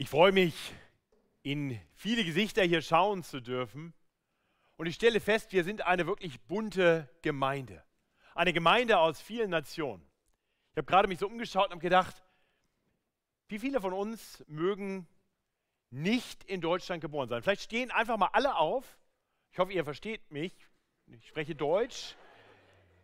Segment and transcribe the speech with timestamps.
[0.00, 0.54] Ich freue mich,
[1.42, 3.92] in viele Gesichter hier schauen zu dürfen.
[4.78, 7.84] Und ich stelle fest, wir sind eine wirklich bunte Gemeinde.
[8.34, 10.02] Eine Gemeinde aus vielen Nationen.
[10.70, 12.22] Ich habe gerade mich so umgeschaut und habe gedacht,
[13.48, 15.06] wie viele von uns mögen
[15.90, 17.42] nicht in Deutschland geboren sein?
[17.42, 18.98] Vielleicht stehen einfach mal alle auf.
[19.52, 20.54] Ich hoffe, ihr versteht mich.
[21.08, 22.16] Ich spreche Deutsch.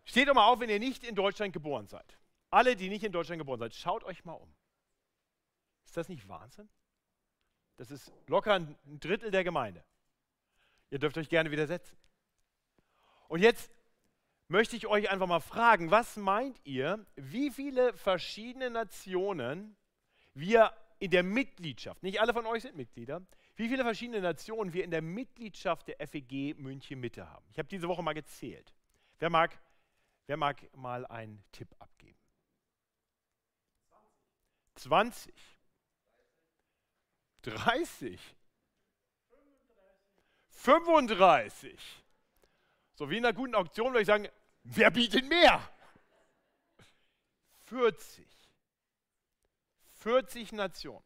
[0.07, 2.19] Steht doch mal auf, wenn ihr nicht in Deutschland geboren seid.
[2.49, 4.51] Alle, die nicht in Deutschland geboren seid, schaut euch mal um.
[5.85, 6.71] Ist das nicht Wahnsinn?
[7.77, 9.85] Das ist locker ein Drittel der Gemeinde.
[10.91, 11.97] Ihr dürft euch gerne widersetzen.
[13.29, 13.71] Und jetzt
[14.49, 19.77] möchte ich euch einfach mal fragen, was meint ihr, wie viele verschiedene Nationen
[20.35, 23.21] wir in der Mitgliedschaft, nicht alle von euch sind Mitglieder,
[23.57, 27.45] wie viele verschiedene Nationen wir in der Mitgliedschaft der FEG München Mitte haben?
[27.51, 28.73] Ich habe diese Woche mal gezählt.
[29.19, 29.59] Wer mag,
[30.27, 32.19] wer mag mal einen Tipp abgeben?
[34.77, 35.35] 20.
[37.47, 38.21] 30.
[40.49, 41.79] 35.
[42.95, 44.29] So wie in einer guten Auktion würde ich sagen,
[44.65, 45.61] wer bietet mehr?
[47.67, 48.27] 40.
[49.95, 51.05] 40 Nationen.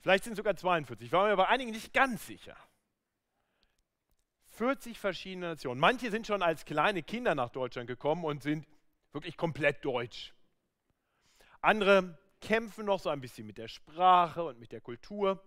[0.00, 1.06] Vielleicht sind es sogar 42.
[1.06, 2.56] Ich war mir bei einigen nicht ganz sicher.
[4.56, 5.80] 40 verschiedene Nationen.
[5.80, 8.66] Manche sind schon als kleine Kinder nach Deutschland gekommen und sind
[9.12, 10.32] wirklich komplett deutsch.
[11.60, 15.42] Andere kämpfen noch so ein bisschen mit der Sprache und mit der Kultur.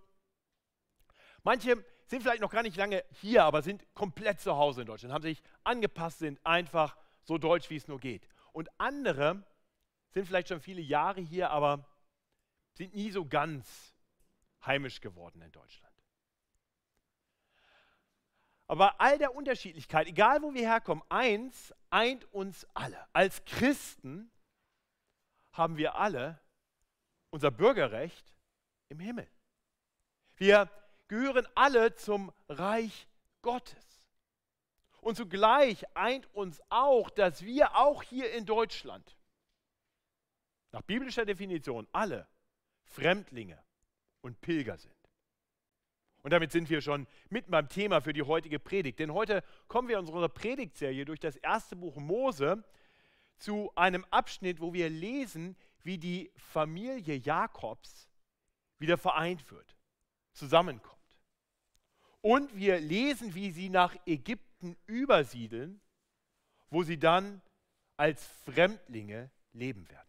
[1.43, 5.13] Manche sind vielleicht noch gar nicht lange hier, aber sind komplett zu Hause in Deutschland,
[5.13, 8.27] haben sich angepasst, sind einfach so deutsch, wie es nur geht.
[8.51, 9.43] Und andere
[10.09, 11.87] sind vielleicht schon viele Jahre hier, aber
[12.73, 13.93] sind nie so ganz
[14.65, 15.93] heimisch geworden in Deutschland.
[18.65, 23.07] Aber all der Unterschiedlichkeit, egal wo wir herkommen, eins eint uns alle.
[23.13, 24.31] Als Christen
[25.53, 26.41] haben wir alle
[27.29, 28.33] unser Bürgerrecht
[28.89, 29.27] im Himmel.
[30.37, 30.69] Wir
[31.07, 33.07] gehören alle zum Reich
[33.41, 33.85] Gottes.
[35.01, 39.17] Und zugleich eint uns auch, dass wir auch hier in Deutschland,
[40.71, 42.27] nach biblischer Definition, alle
[42.83, 43.57] Fremdlinge
[44.21, 44.93] und Pilger sind.
[46.23, 48.99] Und damit sind wir schon mitten beim Thema für die heutige Predigt.
[48.99, 52.63] Denn heute kommen wir in unserer Predigtserie durch das erste Buch Mose
[53.37, 58.07] zu einem Abschnitt, wo wir lesen, wie die Familie Jakobs
[58.79, 59.75] wieder vereint wird,
[60.33, 60.97] zusammenkommt.
[62.21, 65.81] Und wir lesen, wie sie nach Ägypten übersiedeln,
[66.69, 67.41] wo sie dann
[67.95, 70.07] als Fremdlinge leben werden.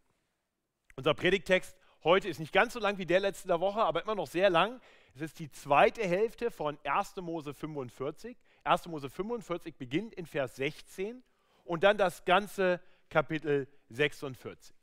[0.97, 4.27] Unser Predigtext heute ist nicht ganz so lang wie der letzte Woche, aber immer noch
[4.27, 4.81] sehr lang.
[5.15, 7.17] Es ist die zweite Hälfte von 1.
[7.17, 8.37] Mose 45.
[8.65, 8.87] 1.
[8.87, 11.23] Mose 45 beginnt in Vers 16
[11.65, 14.75] und dann das ganze Kapitel 46.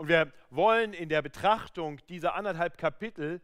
[0.00, 3.42] Und wir wollen in der Betrachtung dieser anderthalb Kapitel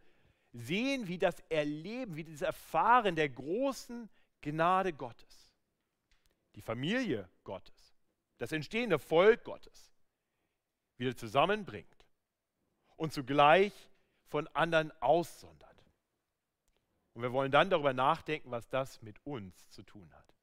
[0.53, 4.09] sehen, wie das Erleben, wie das Erfahren der großen
[4.41, 5.51] Gnade Gottes,
[6.55, 7.95] die Familie Gottes,
[8.39, 9.93] das entstehende Volk Gottes
[10.97, 12.07] wieder zusammenbringt
[12.95, 13.71] und zugleich
[14.25, 15.85] von anderen aussondert.
[17.13, 20.33] Und wir wollen dann darüber nachdenken, was das mit uns zu tun hat.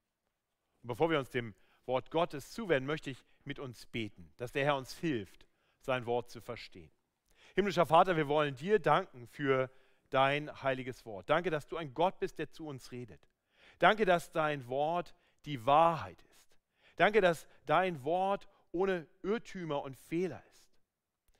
[0.83, 4.65] Und bevor wir uns dem Wort Gottes zuwenden, möchte ich mit uns beten, dass der
[4.65, 5.45] Herr uns hilft,
[5.85, 6.91] sein Wort zu verstehen.
[7.55, 9.71] Himmlischer Vater, wir wollen dir danken für
[10.11, 11.31] dein heiliges Wort.
[11.31, 13.21] Danke, dass du ein Gott bist, der zu uns redet.
[13.79, 15.15] Danke, dass dein Wort
[15.45, 16.57] die Wahrheit ist.
[16.97, 20.73] Danke, dass dein Wort ohne Irrtümer und Fehler ist.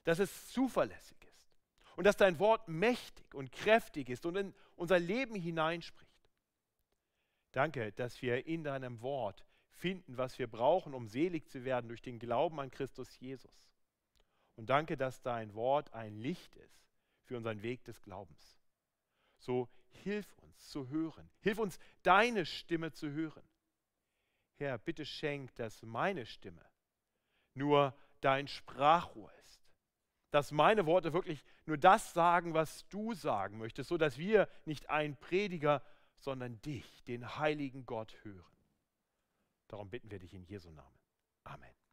[0.05, 1.53] Dass es zuverlässig ist.
[1.97, 6.11] Und dass dein Wort mächtig und kräftig ist und in unser Leben hineinspricht.
[7.53, 12.03] Danke, dass wir in deinem Wort finden, was wir brauchen, um selig zu werden durch
[12.03, 13.53] den Glauben an Christus Jesus.
[14.57, 16.85] Und danke, dass dein Wort ein Licht ist
[17.25, 18.59] für unseren Weg des Glaubens.
[19.39, 21.29] So hilf uns zu hören.
[21.41, 23.43] Hilf uns, deine Stimme zu hören.
[24.57, 26.65] Herr, bitte schenk, dass meine Stimme
[27.55, 29.61] nur dein Sprachrohr ist.
[30.31, 34.91] Dass meine Worte wirklich nur das sagen, was du sagen möchtest, so dass wir nicht
[34.91, 35.83] einen Prediger,
[36.17, 38.57] sondern dich, den heiligen Gott, hören.
[39.69, 40.99] Darum bitten wir dich in Jesu Namen.
[41.45, 41.84] Amen.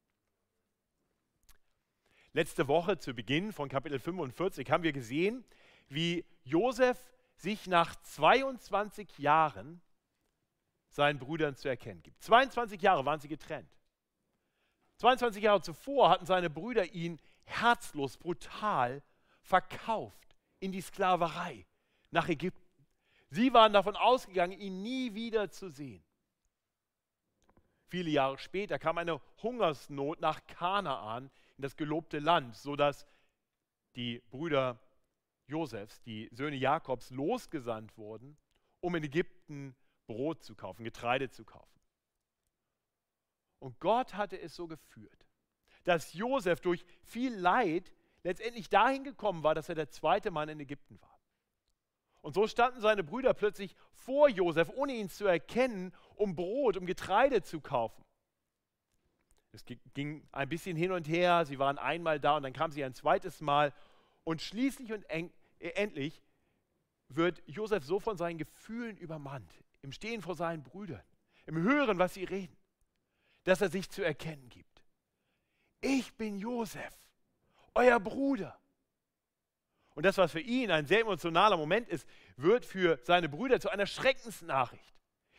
[2.33, 5.43] Letzte Woche zu Beginn von Kapitel 45 haben wir gesehen,
[5.89, 6.97] wie Josef
[7.35, 9.81] sich nach 22 Jahren
[10.87, 12.21] seinen Brüdern zu erkennen gibt.
[12.23, 13.69] 22 Jahre waren sie getrennt.
[14.97, 19.03] 22 Jahre zuvor hatten seine Brüder ihn herzlos, brutal
[19.41, 21.65] verkauft in die Sklaverei
[22.11, 22.61] nach Ägypten.
[23.29, 26.03] Sie waren davon ausgegangen, ihn nie wieder zu sehen.
[27.87, 31.29] Viele Jahre später kam eine Hungersnot nach Kanaan
[31.61, 33.05] in das gelobte Land, sodass
[33.95, 34.79] die Brüder
[35.45, 38.35] Josefs, die Söhne Jakobs, losgesandt wurden,
[38.79, 39.75] um in Ägypten
[40.07, 41.79] Brot zu kaufen, Getreide zu kaufen.
[43.59, 45.27] Und Gott hatte es so geführt,
[45.83, 47.93] dass Josef durch viel Leid
[48.23, 51.19] letztendlich dahin gekommen war, dass er der zweite Mann in Ägypten war.
[52.21, 56.87] Und so standen seine Brüder plötzlich vor Josef, ohne ihn zu erkennen, um Brot, um
[56.87, 58.03] Getreide zu kaufen.
[59.53, 62.83] Es ging ein bisschen hin und her, sie waren einmal da und dann kamen sie
[62.83, 63.73] ein zweites Mal
[64.23, 65.05] und schließlich und
[65.59, 66.21] endlich
[67.09, 71.03] wird Josef so von seinen Gefühlen übermannt, im Stehen vor seinen Brüdern,
[71.45, 72.55] im Hören, was sie reden,
[73.43, 74.85] dass er sich zu erkennen gibt.
[75.81, 76.93] Ich bin Josef,
[77.75, 78.57] euer Bruder.
[79.95, 82.07] Und das, was für ihn ein sehr emotionaler Moment ist,
[82.37, 84.95] wird für seine Brüder zu einer Schreckensnachricht.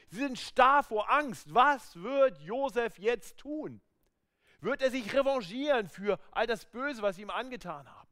[0.08, 1.54] Sie sind starr vor Angst.
[1.54, 3.80] Was wird Josef jetzt tun?
[4.62, 8.08] Wird er sich revanchieren für all das Böse, was sie ihm angetan haben?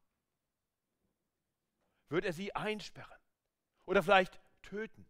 [2.08, 3.20] Wird er sie einsperren
[3.86, 5.06] oder vielleicht töten?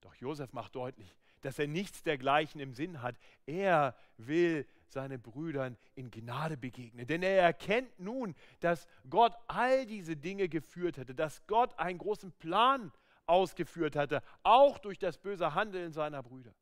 [0.00, 3.16] Doch Josef macht deutlich, dass er nichts dergleichen im Sinn hat.
[3.44, 7.08] Er will seinen Brüdern in Gnade begegnen.
[7.08, 12.30] Denn er erkennt nun, dass Gott all diese Dinge geführt hatte, dass Gott einen großen
[12.32, 12.92] Plan
[13.26, 16.54] ausgeführt hatte, auch durch das böse Handeln seiner Brüder.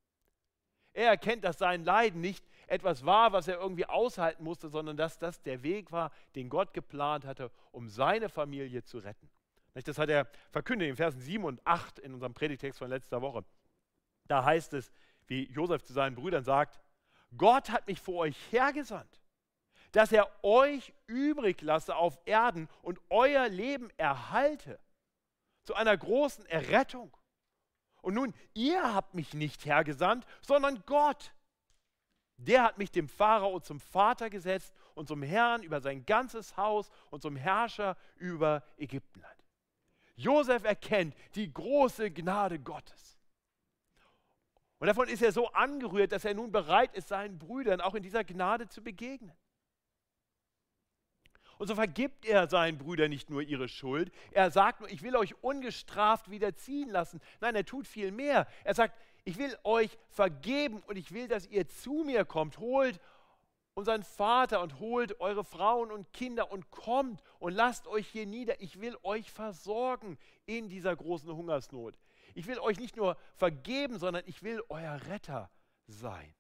[0.97, 5.19] Er erkennt, dass sein Leiden nicht etwas war, was er irgendwie aushalten musste, sondern dass
[5.19, 9.29] das der Weg war, den Gott geplant hatte, um seine Familie zu retten.
[9.75, 13.45] Das hat er verkündet in Versen 7 und 8 in unserem Predigtext von letzter Woche.
[14.27, 14.91] Da heißt es,
[15.27, 16.81] wie Josef zu seinen Brüdern sagt,
[17.37, 19.21] Gott hat mich vor euch hergesandt,
[19.93, 24.81] dass er euch übrig lasse auf Erden und euer Leben erhalte
[25.65, 27.15] zu einer großen Errettung.
[28.07, 31.35] Und nun, ihr habt mich nicht hergesandt, sondern Gott.
[32.37, 36.89] Der hat mich dem Pharao zum Vater gesetzt und zum Herrn über sein ganzes Haus
[37.11, 39.35] und zum Herrscher über Ägyptenland.
[40.15, 43.19] Josef erkennt die große Gnade Gottes.
[44.79, 48.05] Und davon ist er so angerührt, dass er nun bereit ist, seinen Brüdern auch in
[48.05, 49.37] dieser Gnade zu begegnen.
[51.59, 55.17] Und so vergibt er seinen Brüdern nicht nur ihre Schuld, er sagt nur, ich will
[55.17, 57.21] euch ungestraft wieder ziehen lassen.
[57.41, 58.47] Nein, er tut viel mehr.
[58.65, 58.95] Er sagt,
[59.25, 62.59] ich will euch vergeben und ich will, dass ihr zu mir kommt.
[62.59, 63.01] Holt
[63.75, 68.61] unseren Vater und holt eure Frauen und Kinder und kommt und lasst euch hier nieder.
[68.61, 71.95] Ich will euch versorgen in dieser großen Hungersnot.
[72.35, 75.51] Ich will euch nicht nur vergeben, sondern ich will euer Retter
[75.87, 76.35] sein.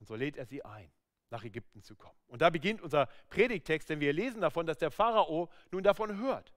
[0.00, 0.90] Und so lädt er sie ein,
[1.32, 2.18] nach Ägypten zu kommen.
[2.28, 6.52] Und da beginnt unser Predigtext, denn wir lesen davon, dass der Pharao nun davon hört.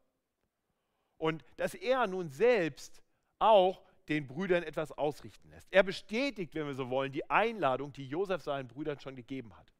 [1.18, 3.01] Und dass er nun selbst
[3.39, 5.68] auch den Brüdern etwas ausrichten lässt.
[5.72, 9.74] Er bestätigt, wenn wir so wollen, die Einladung, die Josef seinen Brüdern schon gegeben hat.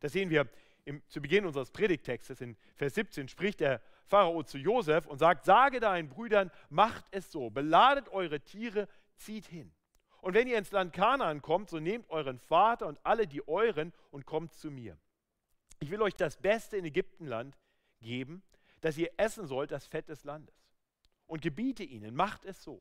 [0.00, 0.48] Das sehen wir
[0.84, 5.44] im, zu Beginn unseres Predigtextes in Vers 17 spricht der Pharao zu Josef und sagt,
[5.44, 9.72] sage deinen Brüdern, macht es so, beladet eure Tiere, zieht hin.
[10.22, 13.92] Und wenn ihr ins Land Kanaan kommt, so nehmt euren Vater und alle die euren
[14.12, 14.96] und kommt zu mir.
[15.80, 17.58] Ich will euch das Beste in Ägyptenland
[18.00, 18.44] geben,
[18.82, 20.54] dass ihr essen sollt, das Fett des Landes.
[21.26, 22.80] Und gebiete ihnen, macht es so.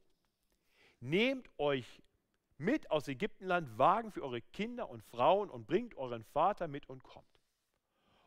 [0.99, 2.03] Nehmt euch
[2.59, 7.01] mit aus Ägyptenland Wagen für eure Kinder und Frauen und bringt euren Vater mit und
[7.01, 7.25] kommt.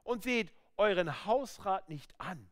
[0.03, 2.51] Und seht euren Hausrat nicht an,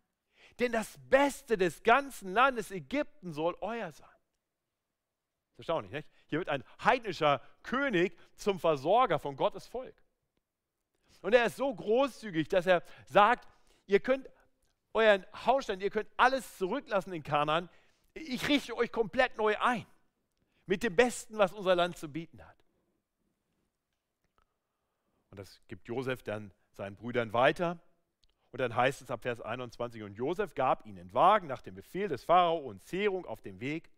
[0.61, 4.09] denn das Beste des ganzen Landes Ägypten soll euer sein.
[4.09, 6.09] Das ist erstaunlich, nicht?
[6.33, 9.95] Hier wird ein heidnischer König zum Versorger von Gottes Volk.
[11.21, 13.47] Und er ist so großzügig, dass er sagt,
[13.85, 14.31] ihr könnt
[14.95, 17.69] euren Hausstand, ihr könnt alles zurücklassen in Kanaan.
[18.15, 19.85] Ich richte euch komplett neu ein.
[20.65, 22.65] Mit dem Besten, was unser Land zu bieten hat.
[25.33, 27.79] Und das gibt Josef dann seinen Brüdern weiter.
[28.53, 32.09] Und dann heißt es ab Vers 21, und Josef gab ihnen Wagen nach dem Befehl
[32.09, 33.91] des Pharao und Zehrung auf dem Weg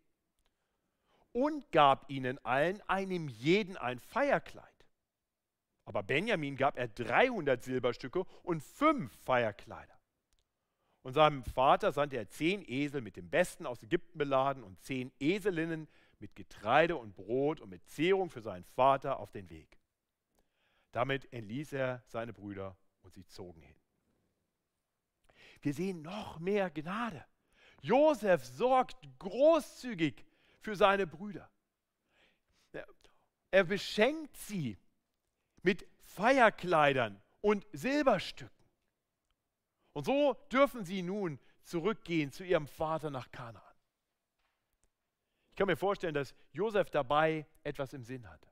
[1.35, 4.87] und gab ihnen allen, einem jeden ein Feierkleid.
[5.83, 9.99] Aber Benjamin gab er 300 Silberstücke und fünf Feierkleider.
[11.03, 15.11] Und seinem Vater sandte er zehn Esel mit dem Besten aus Ägypten beladen und zehn
[15.19, 15.89] Eselinnen
[16.19, 19.77] mit Getreide und Brot und mit Zehrung für seinen Vater auf den Weg.
[20.93, 23.75] Damit entließ er seine Brüder und sie zogen hin.
[25.61, 27.25] Wir sehen noch mehr Gnade.
[27.81, 30.25] Josef sorgt großzügig
[30.65, 31.47] für seine Brüder.
[33.51, 34.79] Er beschenkt sie
[35.61, 38.65] mit Feierkleidern und Silberstücken.
[39.93, 43.61] Und so dürfen sie nun zurückgehen zu ihrem Vater nach Kanaan.
[45.51, 48.49] Ich kann mir vorstellen, dass Josef dabei etwas im Sinn hatte.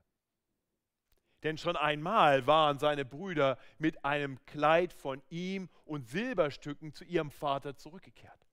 [1.42, 7.32] Denn schon einmal waren seine Brüder mit einem Kleid von ihm und Silberstücken zu ihrem
[7.32, 8.43] Vater zurückgekehrt.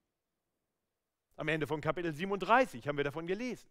[1.41, 3.67] Am Ende von Kapitel 37 haben wir davon gelesen.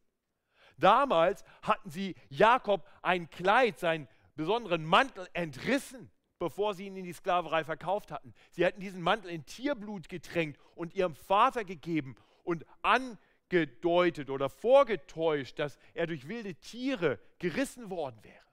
[0.77, 6.11] Damals hatten sie Jakob ein Kleid, seinen besonderen Mantel entrissen,
[6.41, 8.35] bevor sie ihn in die Sklaverei verkauft hatten.
[8.51, 15.61] Sie hatten diesen Mantel in Tierblut getränkt und ihrem Vater gegeben und angedeutet oder vorgetäuscht,
[15.61, 18.47] dass er durch wilde Tiere gerissen worden wäre.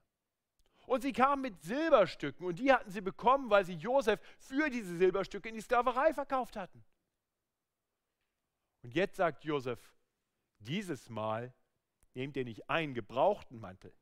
[0.86, 4.96] Und sie kamen mit Silberstücken und die hatten sie bekommen, weil sie Josef für diese
[4.96, 6.84] Silberstücke in die Sklaverei verkauft hatten.
[8.88, 9.94] Und jetzt sagt Josef,
[10.60, 11.52] dieses Mal
[12.14, 13.94] nehmt ihr nicht einen gebrauchten Mantel.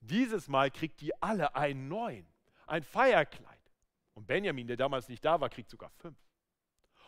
[0.00, 2.30] Dieses Mal kriegt ihr alle einen neuen,
[2.66, 3.72] ein Feierkleid.
[4.12, 6.18] Und Benjamin, der damals nicht da war, kriegt sogar fünf.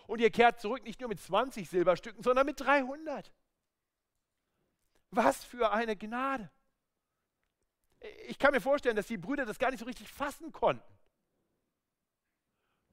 [0.07, 3.35] Und ihr kehrt zurück nicht nur mit 20 Silberstücken, sondern mit 300.
[5.11, 6.50] Was für eine Gnade.
[8.28, 10.99] Ich kann mir vorstellen, dass die Brüder das gar nicht so richtig fassen konnten.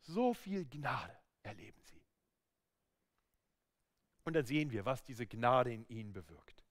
[0.02, 1.95] So viel Gnade erleben sie.
[4.26, 6.64] Und dann sehen wir, was diese Gnade in ihnen bewirkt.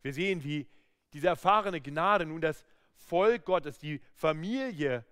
[0.00, 0.66] Wir sehen, wie
[1.12, 2.64] diese erfahrene Gnade nun das
[2.94, 5.04] Volk Gottes, die Familie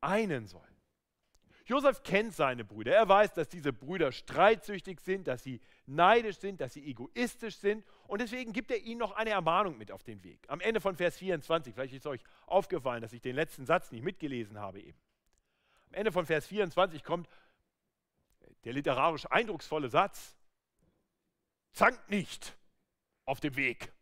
[0.00, 0.68] einen soll.
[1.68, 2.94] Josef kennt seine Brüder.
[2.94, 7.84] Er weiß, dass diese Brüder streitsüchtig sind, dass sie neidisch sind, dass sie egoistisch sind.
[8.06, 10.40] Und deswegen gibt er ihnen noch eine Ermahnung mit auf den Weg.
[10.48, 14.02] Am Ende von Vers 24, vielleicht ist euch aufgefallen, dass ich den letzten Satz nicht
[14.02, 14.98] mitgelesen habe eben.
[15.88, 17.28] Am Ende von Vers 24 kommt
[18.64, 20.37] der literarisch eindrucksvolle Satz,
[21.72, 22.56] zankt nicht
[23.24, 23.92] auf dem Weg.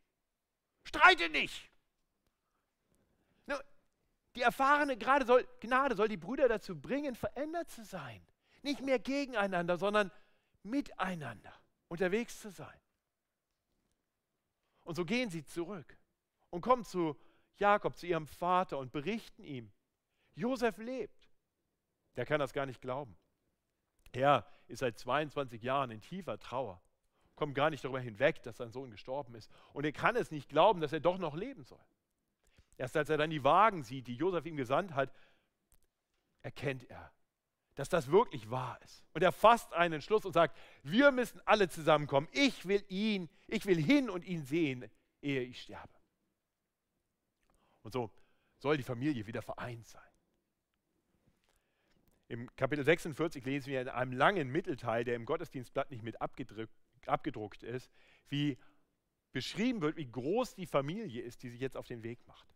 [0.85, 1.70] Streite nicht.
[4.37, 8.25] Die erfahrene soll, Gnade soll die Brüder dazu bringen, verändert zu sein.
[8.62, 10.12] Nicht mehr gegeneinander, sondern
[10.62, 11.54] miteinander
[11.88, 12.78] unterwegs zu sein.
[14.85, 15.96] Und so gehen sie zurück
[16.50, 17.18] und kommen zu
[17.56, 19.73] Jakob, zu ihrem Vater und berichten ihm,
[20.35, 21.30] Josef lebt.
[22.16, 23.16] Der kann das gar nicht glauben.
[24.12, 26.82] Er ist seit 22 Jahren in tiefer Trauer
[27.36, 29.50] kommt gar nicht darüber hinweg, dass sein Sohn gestorben ist.
[29.72, 31.84] Und er kann es nicht glauben, dass er doch noch leben soll.
[32.78, 35.12] Erst als er dann die Wagen sieht, die Josef ihm gesandt hat,
[36.42, 37.12] erkennt er,
[37.74, 39.04] dass das wirklich wahr ist.
[39.12, 42.28] Und er fasst einen Schluss und sagt, wir müssen alle zusammenkommen.
[42.32, 44.90] Ich will ihn, ich will hin und ihn sehen,
[45.20, 45.92] ehe ich sterbe.
[47.82, 48.10] Und so
[48.58, 50.02] soll die Familie wieder vereint sein.
[52.28, 56.74] Im Kapitel 46 lesen wir in einem langen Mittelteil, der im Gottesdienstblatt nicht mit abgedrückt
[57.08, 57.92] abgedruckt ist,
[58.28, 58.58] wie
[59.32, 62.48] beschrieben wird, wie groß die Familie ist, die sich jetzt auf den Weg macht.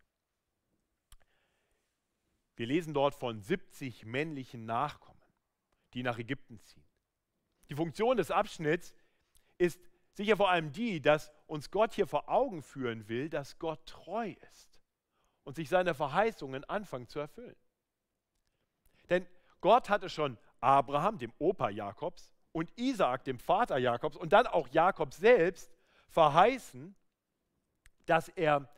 [2.57, 5.23] Wir lesen dort von 70 männlichen Nachkommen,
[5.95, 6.85] die nach Ägypten ziehen.
[7.69, 8.95] Die Funktion des Abschnitts
[9.59, 9.80] ist
[10.12, 14.35] sicher vor allem die, dass uns Gott hier vor Augen führen will, dass Gott treu
[14.50, 14.80] ist
[15.45, 17.57] und sich seine Verheißungen anfangen zu erfüllen.
[19.09, 19.26] Denn
[19.61, 24.69] Gott hatte schon Abraham, dem Opa Jakobs, und Isaak, dem Vater Jakobs, und dann auch
[24.69, 25.71] Jakob selbst
[26.09, 26.95] verheißen,
[28.07, 28.69] dass er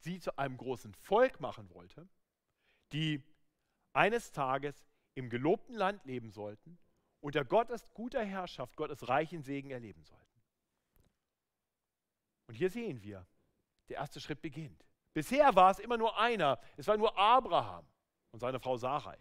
[0.00, 2.08] sie zu einem großen Volk machen wollte,
[2.92, 3.22] die
[3.92, 6.78] eines Tages im gelobten Land leben sollten,
[7.20, 10.24] unter Gottes guter Herrschaft, Gottes reichen Segen erleben sollten.
[12.46, 13.26] Und hier sehen wir,
[13.88, 14.84] der erste Schritt beginnt.
[15.12, 17.86] Bisher war es immer nur einer, es war nur Abraham
[18.30, 19.18] und seine Frau Sarai,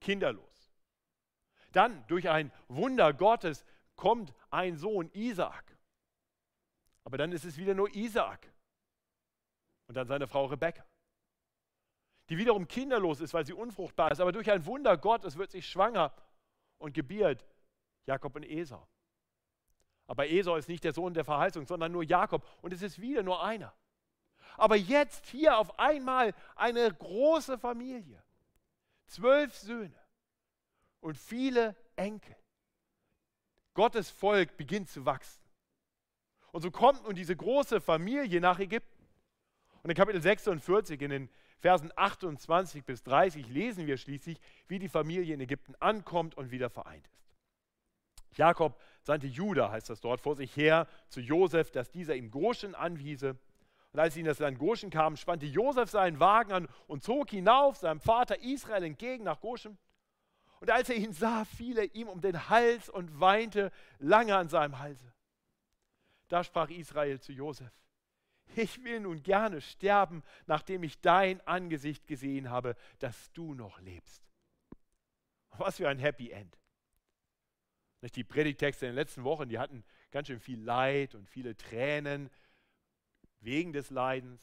[0.00, 0.57] kinderlos.
[1.78, 5.78] Dann durch ein Wunder Gottes kommt ein Sohn, Isaak.
[7.04, 8.52] Aber dann ist es wieder nur Isaak.
[9.86, 10.84] Und dann seine Frau Rebekka.
[12.30, 14.18] Die wiederum kinderlos ist, weil sie unfruchtbar ist.
[14.20, 16.12] Aber durch ein Wunder Gottes wird sie schwanger
[16.78, 17.46] und gebiert
[18.06, 18.84] Jakob und Esau.
[20.08, 22.44] Aber Esau ist nicht der Sohn der Verheißung, sondern nur Jakob.
[22.60, 23.72] Und es ist wieder nur einer.
[24.56, 28.20] Aber jetzt hier auf einmal eine große Familie.
[29.06, 30.07] Zwölf Söhne
[31.00, 32.36] und viele Enkel.
[33.74, 35.42] Gottes Volk beginnt zu wachsen.
[36.50, 39.06] Und so kommt nun diese große Familie nach Ägypten.
[39.82, 44.88] Und in Kapitel 46, in den Versen 28 bis 30, lesen wir schließlich, wie die
[44.88, 47.18] Familie in Ägypten ankommt und wieder vereint ist.
[48.36, 52.74] Jakob sandte Judah, heißt das dort, vor sich her zu Josef, dass dieser ihm Goshen
[52.74, 53.36] anwiese.
[53.92, 57.30] Und als sie in das Land Goshen kamen, spannte Josef seinen Wagen an und zog
[57.30, 59.78] hinauf seinem Vater Israel entgegen nach Goshen.
[60.60, 64.48] Und als er ihn sah, fiel er ihm um den Hals und weinte lange an
[64.48, 65.12] seinem Halse.
[66.28, 67.72] Da sprach Israel zu Josef,
[68.56, 74.22] ich will nun gerne sterben, nachdem ich dein Angesicht gesehen habe, dass du noch lebst.
[75.50, 76.58] Was für ein Happy End.
[78.14, 82.30] Die Predigtexte in den letzten Wochen, die hatten ganz schön viel Leid und viele Tränen
[83.40, 84.40] wegen des Leidens.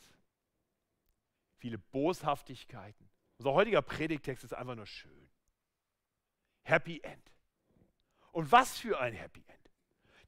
[1.58, 3.10] viele Boshaftigkeiten.
[3.40, 5.25] Unser heutiger Predigtext ist einfach nur schön.
[6.66, 7.32] Happy End.
[8.32, 9.72] Und was für ein Happy End.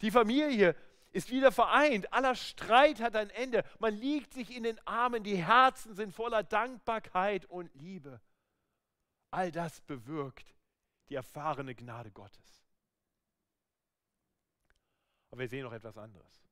[0.02, 0.76] Die Familie
[1.12, 2.14] ist wieder vereint.
[2.14, 3.64] Aller Streit hat ein Ende.
[3.80, 5.24] Man liegt sich in den Armen.
[5.24, 8.22] Die Herzen sind voller Dankbarkeit und Liebe.
[9.32, 10.56] All das bewirkt
[11.10, 12.64] die erfahrene Gnade Gottes.
[15.32, 16.48] Aber wir sehen noch etwas anderes.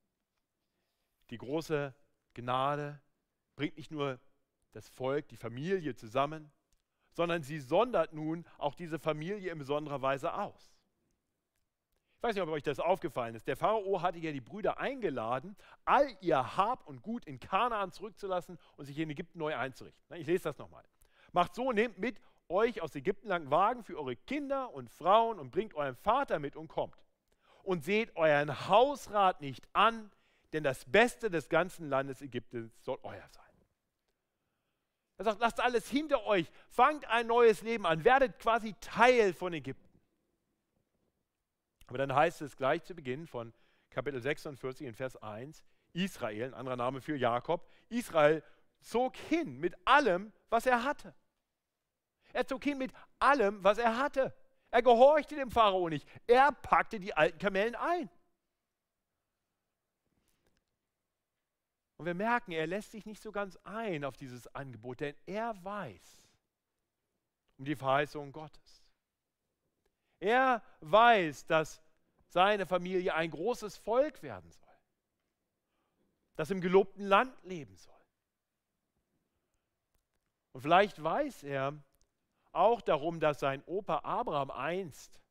[1.29, 1.93] Die große
[2.33, 3.01] Gnade
[3.55, 4.19] bringt nicht nur
[4.71, 6.51] das Volk, die Familie zusammen,
[7.15, 10.75] sondern sie sondert nun auch diese Familie in besonderer Weise aus.
[12.17, 13.48] Ich weiß nicht, ob euch das aufgefallen ist.
[13.48, 15.55] Der Pharao hatte ja die Brüder eingeladen,
[15.86, 20.17] all ihr Hab und Gut in Kanaan zurückzulassen und sich in Ägypten neu einzurichten.
[20.17, 20.84] Ich lese das nochmal.
[21.31, 22.19] Macht so, nehmt mit
[22.50, 26.55] euch aus Ägypten lang Wagen für eure Kinder und Frauen und bringt euren Vater mit
[26.55, 27.05] und kommt.
[27.63, 30.12] Und seht euren Hausrat nicht an,
[30.53, 33.44] denn das Beste des ganzen Landes Ägyptens soll euer sein.
[35.17, 39.53] Er sagt, lasst alles hinter euch, fangt ein neues Leben an, werdet quasi Teil von
[39.53, 40.00] Ägypten.
[41.88, 43.53] Aber dann heißt es gleich zu Beginn von
[43.89, 48.43] Kapitel 46 in Vers 1, Israel, ein anderer Name für Jakob, Israel
[48.81, 51.15] zog hin mit allem, was er hatte.
[52.34, 54.36] Er zog hin mit allem, was er hatte.
[54.72, 56.05] Er gehorchte dem Pharao nicht.
[56.27, 58.10] Er packte die alten Kamellen ein.
[61.97, 65.55] Und wir merken, er lässt sich nicht so ganz ein auf dieses Angebot, denn er
[65.63, 66.25] weiß
[67.57, 68.85] um die Verheißung Gottes.
[70.19, 71.81] Er weiß, dass
[72.27, 74.77] seine Familie ein großes Volk werden soll,
[76.35, 77.93] das im gelobten Land leben soll.
[80.51, 81.81] Und vielleicht weiß er
[82.51, 85.21] auch darum, dass sein Opa Abraham einst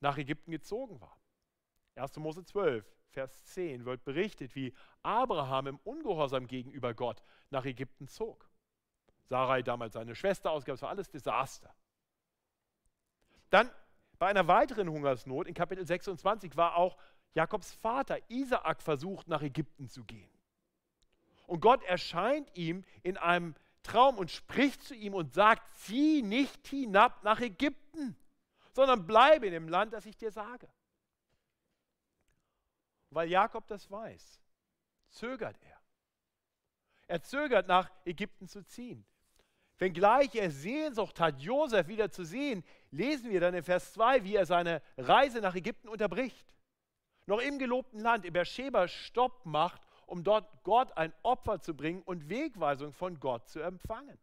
[0.00, 1.18] nach Ägypten gezogen war.
[1.96, 2.16] 1.
[2.16, 8.50] Mose 12, Vers 10 wird berichtet, wie Abraham im Ungehorsam gegenüber Gott nach Ägypten zog.
[9.22, 11.72] Sarai damals seine Schwester ausgab, es war alles Desaster.
[13.50, 13.70] Dann
[14.18, 16.98] bei einer weiteren Hungersnot in Kapitel 26 war auch
[17.34, 20.30] Jakobs Vater Isaak versucht, nach Ägypten zu gehen.
[21.46, 26.66] Und Gott erscheint ihm in einem Traum und spricht zu ihm und sagt, zieh nicht
[26.66, 28.16] hinab nach Ägypten,
[28.72, 30.68] sondern bleibe in dem Land, das ich dir sage.
[33.14, 34.40] Weil Jakob das weiß,
[35.10, 35.80] zögert er.
[37.06, 39.06] Er zögert nach Ägypten zu ziehen.
[39.78, 44.34] Wenngleich er Sehnsucht hat, Josef wieder zu sehen, lesen wir dann in Vers 2, wie
[44.34, 46.54] er seine Reise nach Ägypten unterbricht.
[47.26, 52.02] Noch im gelobten Land, in Beersheba, Stopp macht, um dort Gott ein Opfer zu bringen
[52.02, 54.18] und Wegweisung von Gott zu empfangen.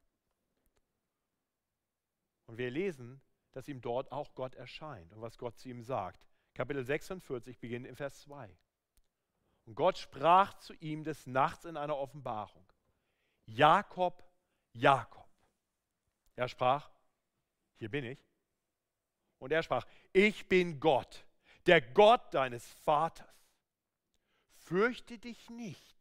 [2.45, 3.21] Und wir lesen,
[3.53, 6.27] dass ihm dort auch Gott erscheint und was Gott zu ihm sagt.
[6.53, 8.53] Kapitel 46 beginnt in Vers 2.
[9.71, 12.65] Und Gott sprach zu ihm des Nachts in einer Offenbarung,
[13.45, 14.21] Jakob,
[14.73, 15.29] Jakob.
[16.35, 16.91] Er sprach,
[17.77, 18.19] hier bin ich.
[19.39, 21.25] Und er sprach, ich bin Gott,
[21.67, 23.25] der Gott deines Vaters.
[24.49, 25.95] Fürchte dich nicht,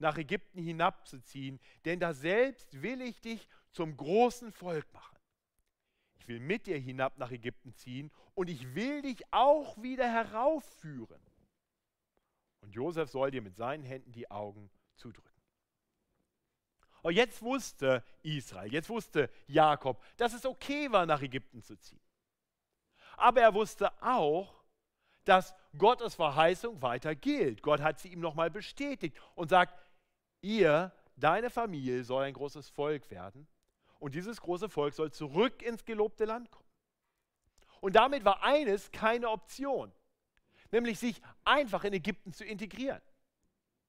[0.00, 5.20] nach Ägypten hinabzuziehen, denn da selbst will ich dich zum großen Volk machen.
[6.18, 11.22] Ich will mit dir hinab nach Ägypten ziehen und ich will dich auch wieder heraufführen.
[12.64, 15.30] Und Josef soll dir mit seinen Händen die Augen zudrücken.
[17.02, 22.00] Und jetzt wusste Israel, jetzt wusste Jakob, dass es okay war, nach Ägypten zu ziehen.
[23.18, 24.64] Aber er wusste auch,
[25.24, 27.62] dass Gottes Verheißung weiter gilt.
[27.62, 29.78] Gott hat sie ihm nochmal bestätigt und sagt,
[30.40, 33.46] ihr, deine Familie soll ein großes Volk werden
[33.98, 36.68] und dieses große Volk soll zurück ins gelobte Land kommen.
[37.82, 39.92] Und damit war eines keine Option,
[40.74, 43.00] nämlich sich einfach in Ägypten zu integrieren.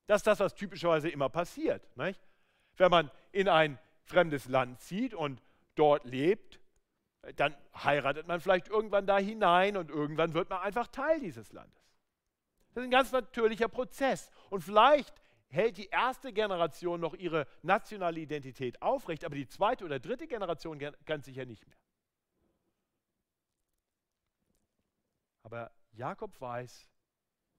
[0.07, 1.83] Das ist das, was typischerweise immer passiert.
[1.97, 2.21] Nicht?
[2.77, 5.41] Wenn man in ein fremdes Land zieht und
[5.73, 6.59] dort lebt,
[7.37, 11.83] dann heiratet man vielleicht irgendwann da hinein und irgendwann wird man einfach Teil dieses Landes.
[12.69, 14.29] Das ist ein ganz natürlicher Prozess.
[14.51, 19.99] Und vielleicht hält die erste Generation noch ihre nationale Identität aufrecht, aber die zweite oder
[19.99, 21.77] dritte Generation ganz sicher nicht mehr.
[25.41, 26.89] Aber Jakob weiß,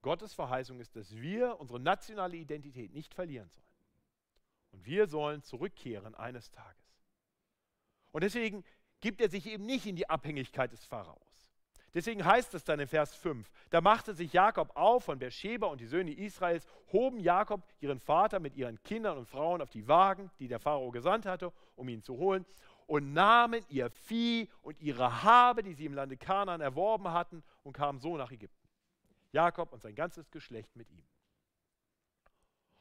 [0.02, 3.66] Gottes Verheißung ist, dass wir unsere nationale Identität nicht verlieren sollen.
[4.72, 7.02] Und wir sollen zurückkehren eines Tages.
[8.12, 8.64] Und deswegen
[9.00, 11.20] gibt er sich eben nicht in die Abhängigkeit des Pharaos.
[11.94, 15.80] Deswegen heißt es dann in Vers 5, da machte sich Jakob auf von Beersheba und
[15.80, 20.30] die Söhne Israels, hoben Jakob ihren Vater mit ihren Kindern und Frauen auf die Wagen,
[20.38, 22.44] die der Pharao gesandt hatte, um ihn zu holen,
[22.86, 27.72] und nahmen ihr Vieh und ihre Habe, die sie im Lande Kanaan erworben hatten, und
[27.72, 28.68] kamen so nach Ägypten.
[29.32, 31.04] Jakob und sein ganzes Geschlecht mit ihm.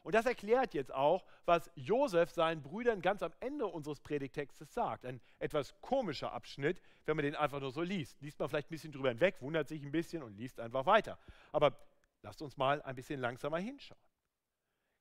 [0.04, 5.04] Und das erklärt jetzt auch, was Josef seinen Brüdern ganz am Ende unseres Predigtextes sagt.
[5.04, 8.22] Ein etwas komischer Abschnitt, wenn man den einfach nur so liest.
[8.22, 11.18] Liest man vielleicht ein bisschen drüber hinweg, wundert sich ein bisschen und liest einfach weiter.
[11.52, 11.76] Aber
[12.22, 14.00] lasst uns mal ein bisschen langsamer hinschauen.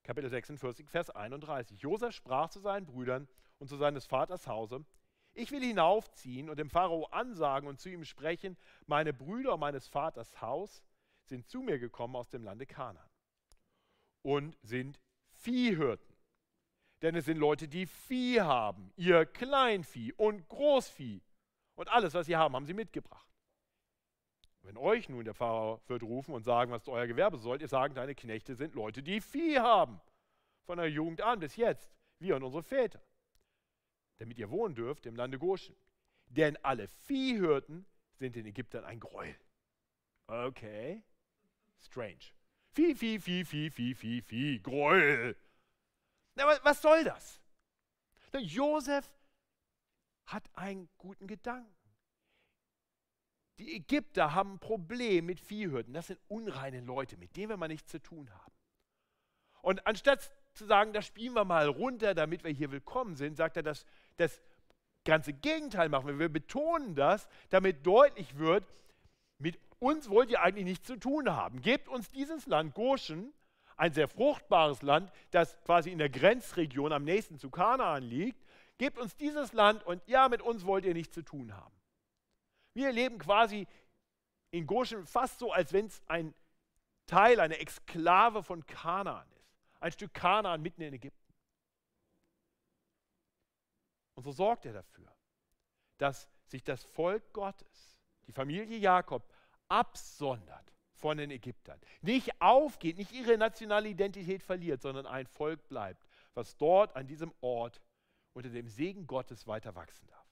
[0.05, 1.83] Kapitel 46, Vers 31.
[1.83, 4.85] Josef sprach zu seinen Brüdern und zu seines Vaters Hause,
[5.33, 10.41] ich will hinaufziehen und dem Pharao ansagen und zu ihm sprechen, meine Brüder meines Vaters
[10.41, 10.85] Haus
[11.25, 13.09] sind zu mir gekommen aus dem Lande Kanaan
[14.23, 15.01] und sind
[15.33, 16.15] Viehhirten.
[17.03, 21.21] Denn es sind Leute, die Vieh haben, ihr Kleinvieh und Großvieh.
[21.75, 23.29] Und alles, was sie haben, haben sie mitgebracht.
[24.63, 27.95] Wenn euch nun der Pharao wird rufen und sagen, was euer Gewerbe sollt, ihr sagen,
[27.95, 30.01] deine Knechte sind Leute, die Vieh haben.
[30.65, 33.03] Von der Jugend an bis jetzt, wir und unsere Väter.
[34.19, 35.77] Damit ihr wohnen dürft im Lande Goshen.
[36.27, 37.87] Denn alle Viehhirten
[38.19, 39.37] sind den Ägyptern ein Gräuel.
[40.27, 41.03] Okay,
[41.79, 42.33] strange.
[42.73, 45.37] Vieh, Vieh, Vieh, Vieh, Vieh, Vieh, Vieh, Gräuel.
[46.37, 47.41] Aber was soll das?
[48.37, 49.09] Josef
[50.27, 51.73] hat einen guten Gedanken.
[53.59, 55.95] Die Ägypter haben ein Problem mit Viehhürden.
[55.95, 58.53] Das sind unreine Leute, mit denen wir mal nichts zu tun haben.
[59.63, 63.57] Und anstatt zu sagen, das spielen wir mal runter, damit wir hier willkommen sind, sagt
[63.57, 64.41] er, das, das
[65.05, 66.29] ganze Gegenteil machen wir.
[66.29, 68.65] Betonen das, damit deutlich wird,
[69.39, 71.61] mit uns wollt ihr eigentlich nichts zu tun haben.
[71.61, 73.33] Gebt uns dieses Land Goshen,
[73.77, 78.43] ein sehr fruchtbares Land, das quasi in der Grenzregion am nächsten zu Kanaan liegt.
[78.79, 81.75] Gebt uns dieses Land und ja, mit uns wollt ihr nichts zu tun haben.
[82.73, 83.67] Wir leben quasi
[84.51, 86.35] in Goshen fast so, als wenn es ein
[87.07, 89.81] Teil, eine Exklave von Kanaan ist.
[89.81, 91.24] Ein Stück Kanaan mitten in Ägypten.
[94.15, 95.13] Und so sorgt er dafür,
[95.99, 99.29] dass sich das Volk Gottes, die Familie Jakob,
[99.69, 101.81] absondert von den Ägyptern.
[102.03, 107.33] Nicht aufgeht, nicht ihre nationale Identität verliert, sondern ein Volk bleibt, was dort an diesem
[107.41, 107.81] Ort
[108.33, 110.27] unter dem Segen Gottes weiter wachsen darf.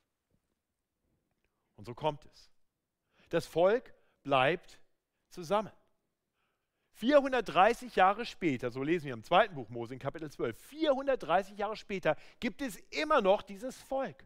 [1.76, 2.50] Und so kommt es.
[3.28, 4.80] Das Volk bleibt
[5.28, 5.72] zusammen.
[7.02, 11.74] 430 Jahre später, so lesen wir im zweiten Buch Mose in Kapitel 12, 430 Jahre
[11.74, 14.24] später gibt es immer noch dieses Volk.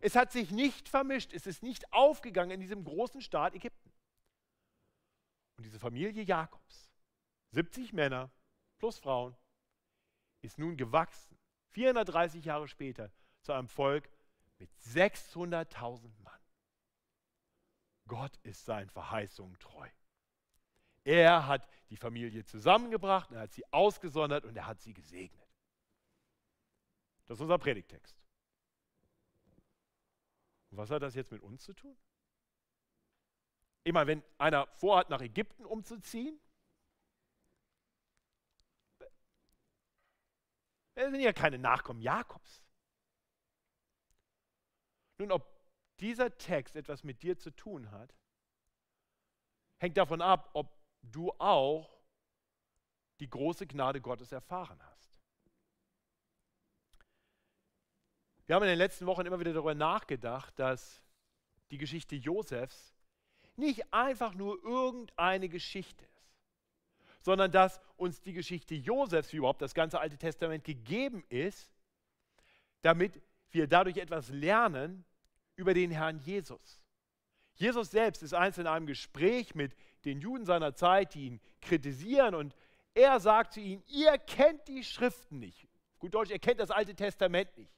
[0.00, 3.92] Es hat sich nicht vermischt, es ist nicht aufgegangen in diesem großen Staat Ägypten.
[5.56, 6.90] Und diese Familie Jakobs,
[7.52, 8.32] 70 Männer
[8.80, 9.36] plus Frauen,
[10.42, 11.38] ist nun gewachsen,
[11.74, 13.12] 430 Jahre später,
[13.42, 14.10] zu einem Volk
[14.58, 16.40] mit 600.000 Mann.
[18.08, 19.88] Gott ist seinen Verheißungen treu.
[21.04, 25.48] Er hat die Familie zusammengebracht, er hat sie ausgesondert und er hat sie gesegnet.
[27.26, 28.16] Das ist unser Predigtext.
[30.70, 31.96] Was hat das jetzt mit uns zu tun?
[33.84, 36.40] Immer wenn einer vorhat, nach Ägypten umzuziehen,
[40.94, 42.64] wir sind ja keine Nachkommen Jakobs.
[45.18, 45.46] Nun, ob
[46.00, 48.14] dieser Text etwas mit dir zu tun hat,
[49.78, 51.90] hängt davon ab, ob du auch
[53.20, 55.20] die große Gnade Gottes erfahren hast.
[58.46, 61.02] Wir haben in den letzten Wochen immer wieder darüber nachgedacht, dass
[61.70, 62.94] die Geschichte Josefs
[63.56, 66.16] nicht einfach nur irgendeine Geschichte ist,
[67.22, 71.72] sondern dass uns die Geschichte Josefs, wie überhaupt das ganze Alte Testament gegeben ist,
[72.82, 75.04] damit wir dadurch etwas lernen
[75.56, 76.80] über den Herrn Jesus.
[77.54, 79.74] Jesus selbst ist einst in einem Gespräch mit
[80.06, 82.56] den Juden seiner Zeit, die ihn kritisieren und
[82.94, 85.68] er sagt zu ihnen, ihr kennt die Schriften nicht.
[85.98, 87.74] Gut Deutsch, ihr kennt das Alte Testament nicht.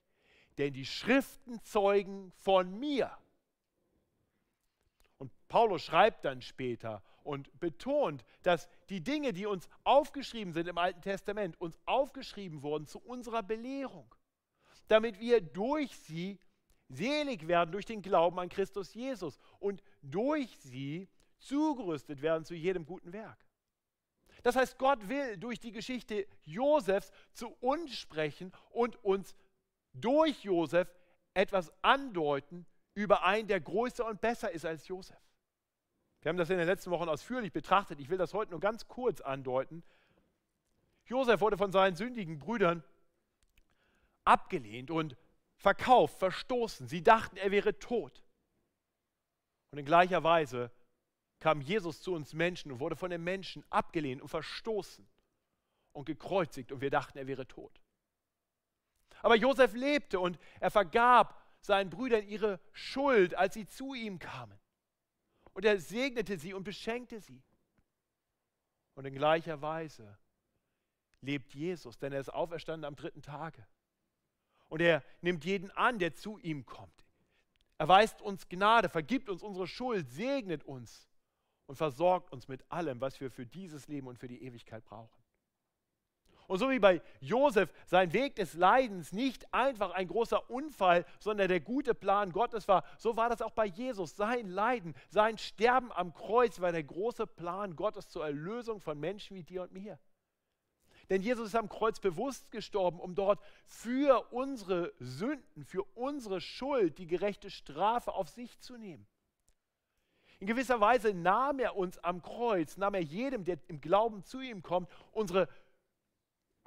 [0.59, 3.11] Denn die Schriften zeugen von mir.
[5.19, 10.79] Und Paulus schreibt dann später und betont, dass die Dinge, die uns aufgeschrieben sind im
[10.79, 14.14] Alten Testament, uns aufgeschrieben wurden zu unserer Belehrung,
[14.87, 16.38] damit wir durch sie
[16.88, 22.85] selig werden durch den Glauben an Christus Jesus und durch sie zugerüstet werden zu jedem
[22.85, 23.44] guten Werk.
[24.42, 29.35] Das heißt, Gott will durch die Geschichte Josefs zu uns sprechen und uns
[29.92, 30.88] durch Josef
[31.35, 35.18] etwas andeuten über einen, der größer und besser ist als Josef.
[36.20, 38.01] Wir haben das in den letzten Wochen ausführlich betrachtet.
[38.01, 39.85] Ich will das heute nur ganz kurz andeuten.
[41.05, 42.83] Josef wurde von seinen sündigen Brüdern
[44.24, 45.16] abgelehnt und
[45.57, 46.88] verkauft, verstoßen.
[46.88, 48.22] Sie dachten, er wäre tot.
[49.70, 50.70] Und in gleicher Weise
[51.40, 55.07] kam Jesus zu uns Menschen und wurde von den Menschen abgelehnt und verstoßen
[55.92, 57.81] und gekreuzigt und wir dachten, er wäre tot.
[59.22, 64.59] Aber Josef lebte und er vergab seinen Brüdern ihre Schuld, als sie zu ihm kamen.
[65.53, 67.42] Und er segnete sie und beschenkte sie.
[68.94, 70.18] Und in gleicher Weise
[71.20, 73.66] lebt Jesus, denn er ist auferstanden am dritten Tage.
[74.68, 77.05] Und er nimmt jeden an, der zu ihm kommt.
[77.79, 81.08] Er weist uns Gnade, vergibt uns unsere Schuld, segnet uns
[81.68, 85.22] und versorgt uns mit allem, was wir für dieses Leben und für die Ewigkeit brauchen.
[86.46, 91.48] Und so wie bei Josef sein Weg des Leidens nicht einfach ein großer Unfall, sondern
[91.48, 94.16] der gute Plan Gottes war, so war das auch bei Jesus.
[94.16, 99.37] Sein Leiden, sein Sterben am Kreuz war der große Plan Gottes zur Erlösung von Menschen
[99.37, 99.98] wie dir und mir.
[101.11, 106.96] Denn Jesus ist am Kreuz bewusst gestorben, um dort für unsere Sünden, für unsere Schuld
[106.96, 109.07] die gerechte Strafe auf sich zu nehmen.
[110.40, 114.40] In gewisser Weise nahm er uns am Kreuz, nahm er jedem, der im Glauben zu
[114.40, 115.48] ihm kommt, unsere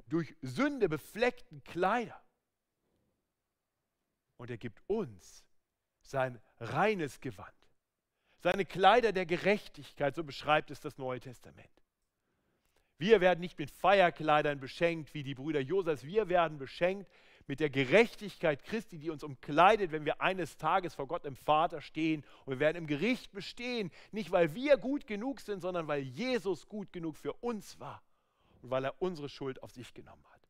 [0.07, 2.21] durch Sünde befleckten Kleider.
[4.37, 5.45] Und er gibt uns
[6.01, 7.53] sein reines Gewand,
[8.39, 11.69] seine Kleider der Gerechtigkeit, so beschreibt es das Neue Testament.
[12.97, 17.09] Wir werden nicht mit Feierkleidern beschenkt wie die Brüder Josefs, wir werden beschenkt
[17.51, 21.81] mit der Gerechtigkeit Christi, die uns umkleidet, wenn wir eines Tages vor Gott im Vater
[21.81, 22.23] stehen.
[22.45, 26.69] Und wir werden im Gericht bestehen, nicht weil wir gut genug sind, sondern weil Jesus
[26.69, 28.01] gut genug für uns war
[28.61, 30.47] und weil er unsere Schuld auf sich genommen hat.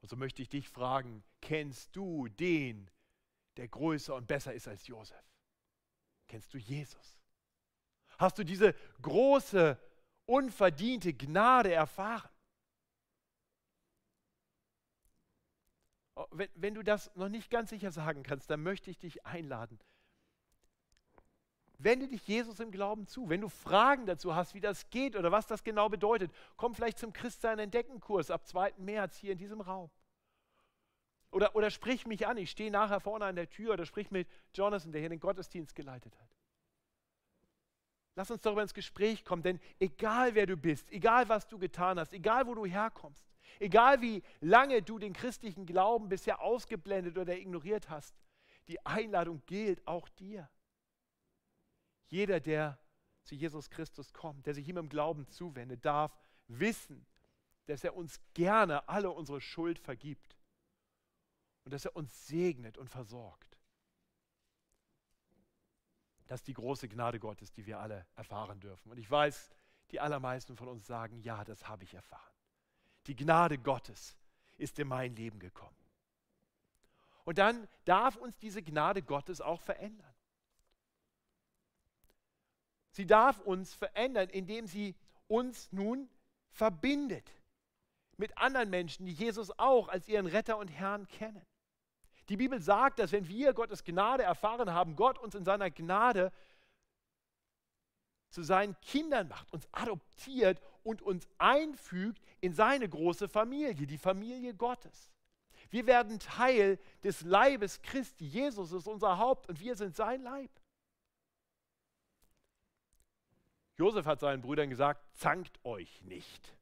[0.00, 2.90] Und so möchte ich dich fragen, kennst du den,
[3.58, 5.30] der größer und besser ist als Josef?
[6.26, 7.20] Kennst du Jesus?
[8.16, 9.78] Hast du diese große,
[10.24, 12.30] unverdiente Gnade erfahren?
[16.30, 19.78] Wenn, wenn du das noch nicht ganz sicher sagen kannst, dann möchte ich dich einladen,
[21.82, 23.30] Wende dich Jesus im Glauben zu.
[23.30, 26.98] Wenn du Fragen dazu hast, wie das geht oder was das genau bedeutet, komm vielleicht
[26.98, 28.74] zum Christsein entdecken Kurs ab 2.
[28.78, 29.90] März hier in diesem Raum.
[31.30, 34.28] Oder, oder sprich mich an, ich stehe nachher vorne an der Tür oder sprich mit
[34.52, 36.28] Jonathan, der hier den Gottesdienst geleitet hat.
[38.14, 41.98] Lass uns darüber ins Gespräch kommen, denn egal wer du bist, egal was du getan
[41.98, 47.36] hast, egal wo du herkommst, egal wie lange du den christlichen Glauben bisher ausgeblendet oder
[47.36, 48.14] ignoriert hast,
[48.68, 50.48] die Einladung gilt auch dir.
[52.06, 52.78] Jeder, der
[53.24, 56.16] zu Jesus Christus kommt, der sich ihm im Glauben zuwendet, darf
[56.48, 57.06] wissen,
[57.66, 60.36] dass er uns gerne alle unsere Schuld vergibt
[61.64, 63.58] und dass er uns segnet und versorgt.
[66.26, 68.90] Das ist die große Gnade Gottes, die wir alle erfahren dürfen.
[68.90, 69.50] Und ich weiß,
[69.90, 72.39] die allermeisten von uns sagen, ja, das habe ich erfahren.
[73.06, 74.16] Die Gnade Gottes
[74.58, 75.76] ist in mein Leben gekommen.
[77.24, 80.14] Und dann darf uns diese Gnade Gottes auch verändern.
[82.90, 84.94] Sie darf uns verändern, indem sie
[85.28, 86.08] uns nun
[86.50, 87.30] verbindet
[88.16, 91.44] mit anderen Menschen, die Jesus auch als ihren Retter und Herrn kennen.
[92.28, 96.32] Die Bibel sagt, dass wenn wir Gottes Gnade erfahren haben, Gott uns in seiner Gnade
[98.30, 104.54] zu seinen Kindern macht, uns adoptiert und uns einfügt in seine große Familie, die Familie
[104.54, 105.10] Gottes.
[105.70, 108.26] Wir werden Teil des Leibes Christi.
[108.26, 110.50] Jesus ist unser Haupt und wir sind sein Leib.
[113.76, 116.54] Josef hat seinen Brüdern gesagt, zankt euch nicht.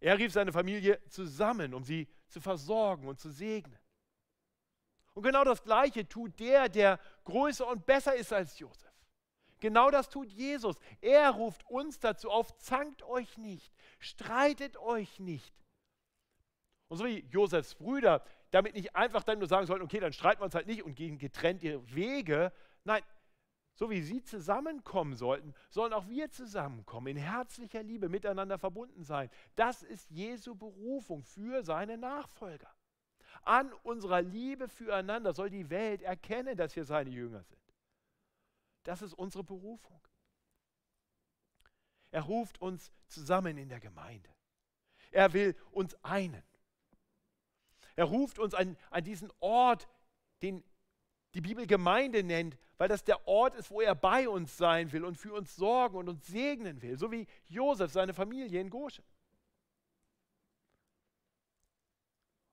[0.00, 3.78] Er rief seine Familie zusammen, um sie zu versorgen und zu segnen.
[5.12, 8.89] Und genau das Gleiche tut der, der größer und besser ist als Josef.
[9.60, 10.76] Genau das tut Jesus.
[11.00, 15.54] Er ruft uns dazu auf, zankt euch nicht, streitet euch nicht.
[16.88, 20.40] Und so wie Josefs Brüder damit nicht einfach dann nur sagen sollten, okay, dann streiten
[20.40, 22.52] wir uns halt nicht und gehen getrennt ihre Wege.
[22.84, 23.02] Nein,
[23.74, 29.30] so wie sie zusammenkommen sollten, sollen auch wir zusammenkommen, in herzlicher Liebe miteinander verbunden sein.
[29.54, 32.74] Das ist Jesu Berufung für seine Nachfolger.
[33.42, 37.59] An unserer Liebe füreinander soll die Welt erkennen, dass wir seine Jünger sind.
[38.82, 40.00] Das ist unsere Berufung.
[42.10, 44.30] Er ruft uns zusammen in der Gemeinde.
[45.10, 46.42] Er will uns einen.
[47.96, 49.88] Er ruft uns an, an diesen Ort,
[50.42, 50.64] den
[51.34, 55.04] die Bibel Gemeinde nennt, weil das der Ort ist, wo er bei uns sein will
[55.04, 59.04] und für uns sorgen und uns segnen will, so wie Josef seine Familie in Goshen.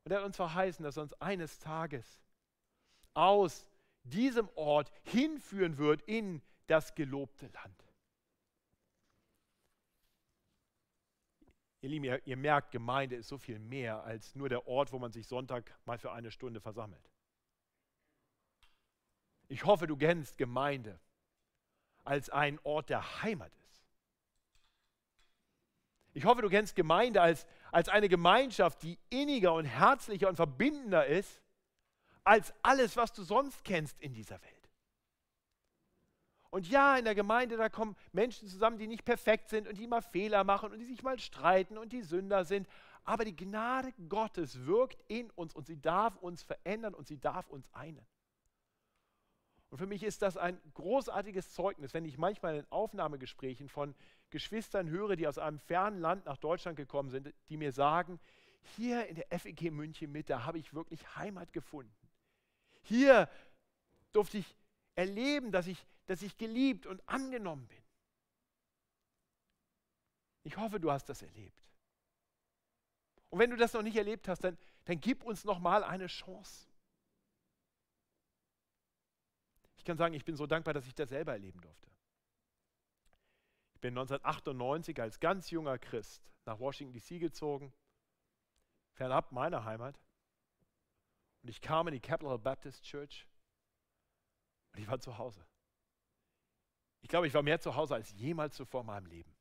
[0.04, 2.22] Und er hat uns verheißen, dass er uns eines Tages
[3.14, 3.70] aus
[4.10, 7.84] diesem Ort hinführen wird in das gelobte Land.
[11.82, 15.00] Ihr Lieben, ihr, ihr merkt, Gemeinde ist so viel mehr als nur der Ort, wo
[15.00, 17.12] man sich Sonntag mal für eine Stunde versammelt.
[19.48, 21.00] Ich hoffe, du kennst Gemeinde
[22.04, 23.84] als einen Ort der Heimat ist.
[26.14, 31.06] Ich hoffe, du kennst Gemeinde als, als eine Gemeinschaft, die inniger und herzlicher und verbindender
[31.06, 31.42] ist
[32.28, 34.70] als alles, was du sonst kennst in dieser Welt.
[36.50, 39.88] Und ja, in der Gemeinde, da kommen Menschen zusammen, die nicht perfekt sind und die
[39.88, 42.68] mal Fehler machen und die sich mal streiten und die Sünder sind.
[43.06, 47.48] Aber die Gnade Gottes wirkt in uns und sie darf uns verändern und sie darf
[47.48, 48.06] uns einen.
[49.70, 53.96] Und für mich ist das ein großartiges Zeugnis, wenn ich manchmal in Aufnahmegesprächen von
[54.30, 58.20] Geschwistern höre, die aus einem fernen Land nach Deutschland gekommen sind, die mir sagen,
[58.76, 62.07] hier in der FEG München Mitte habe ich wirklich Heimat gefunden.
[62.88, 63.30] Hier
[64.14, 64.56] durfte ich
[64.96, 67.84] erleben, dass ich, dass ich geliebt und angenommen bin.
[70.44, 71.62] Ich hoffe, du hast das erlebt.
[73.30, 76.08] Und wenn du das noch nicht erlebt hast, dann, dann gib uns noch mal eine
[76.08, 76.70] Chance.
[79.76, 81.90] Ich kann sagen, ich bin so dankbar, dass ich das selber erleben durfte.
[83.74, 87.74] Ich bin 1998 als ganz junger Christ nach Washington DC gezogen,
[88.94, 90.00] fernab meiner Heimat.
[91.48, 93.26] Und ich kam in die Capital Baptist Church
[94.74, 95.48] und ich war zu Hause.
[97.00, 99.34] Ich glaube, ich war mehr zu Hause als jemals zuvor in meinem Leben.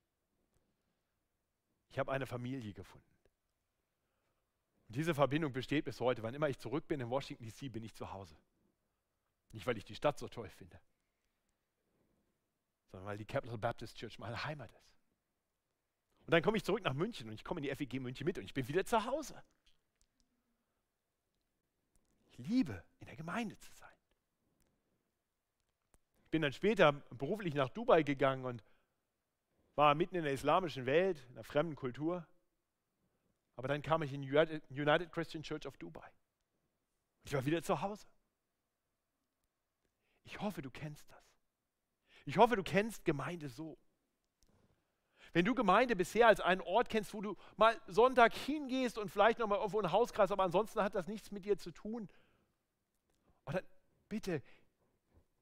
[1.90, 3.12] Ich habe eine Familie gefunden.
[4.86, 6.22] Und diese Verbindung besteht bis heute.
[6.22, 8.36] Wann immer ich zurück bin in Washington, D.C., bin ich zu Hause.
[9.50, 10.80] Nicht, weil ich die Stadt so toll finde,
[12.92, 14.96] sondern weil die Capital Baptist Church meine Heimat ist.
[16.24, 18.38] Und dann komme ich zurück nach München und ich komme in die FEG München mit
[18.38, 19.42] und ich bin wieder zu Hause.
[22.38, 23.92] Liebe, in der Gemeinde zu sein.
[26.24, 28.62] Ich bin dann später beruflich nach Dubai gegangen und
[29.76, 32.26] war mitten in der islamischen Welt, in einer fremden Kultur.
[33.56, 36.10] Aber dann kam ich in United Christian Church of Dubai.
[37.24, 38.06] Ich war wieder zu Hause.
[40.24, 41.24] Ich hoffe, du kennst das.
[42.24, 43.78] Ich hoffe, du kennst Gemeinde so.
[45.32, 49.38] Wenn du Gemeinde bisher als einen Ort kennst, wo du mal Sonntag hingehst und vielleicht
[49.38, 52.08] nochmal irgendwo einen Hauskreis, aber ansonsten hat das nichts mit dir zu tun.
[53.46, 53.62] Oder
[54.08, 54.42] bitte,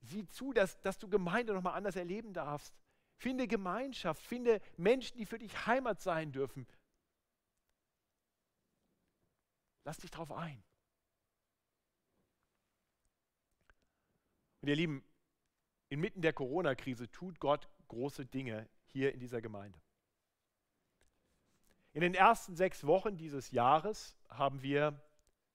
[0.00, 2.74] sieh zu, dass, dass du Gemeinde nochmal anders erleben darfst.
[3.16, 6.66] Finde Gemeinschaft, finde Menschen, die für dich Heimat sein dürfen.
[9.84, 10.62] Lass dich darauf ein.
[14.60, 15.04] Und ihr Lieben,
[15.90, 19.78] inmitten der Corona-Krise tut Gott große Dinge hier in dieser Gemeinde.
[21.92, 25.00] In den ersten sechs Wochen dieses Jahres haben wir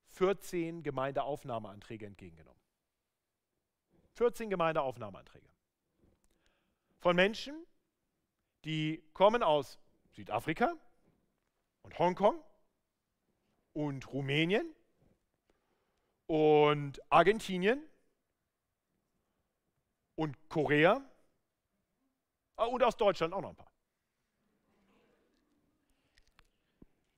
[0.09, 2.59] 14 Gemeindeaufnahmeanträge entgegengenommen.
[4.13, 5.47] 14 Gemeindeaufnahmeanträge.
[6.99, 7.65] Von Menschen,
[8.65, 9.79] die kommen aus
[10.11, 10.73] Südafrika
[11.83, 12.43] und Hongkong
[13.73, 14.75] und Rumänien
[16.27, 17.81] und Argentinien
[20.15, 21.01] und Korea
[22.57, 23.71] ah, und aus Deutschland auch noch ein paar.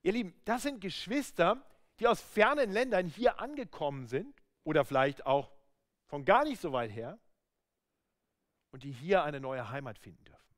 [0.04, 1.65] Ihr Lieben, das sind Geschwister,
[2.01, 5.51] die aus fernen Ländern hier angekommen sind oder vielleicht auch
[6.07, 7.19] von gar nicht so weit her
[8.71, 10.55] und die hier eine neue Heimat finden dürfen.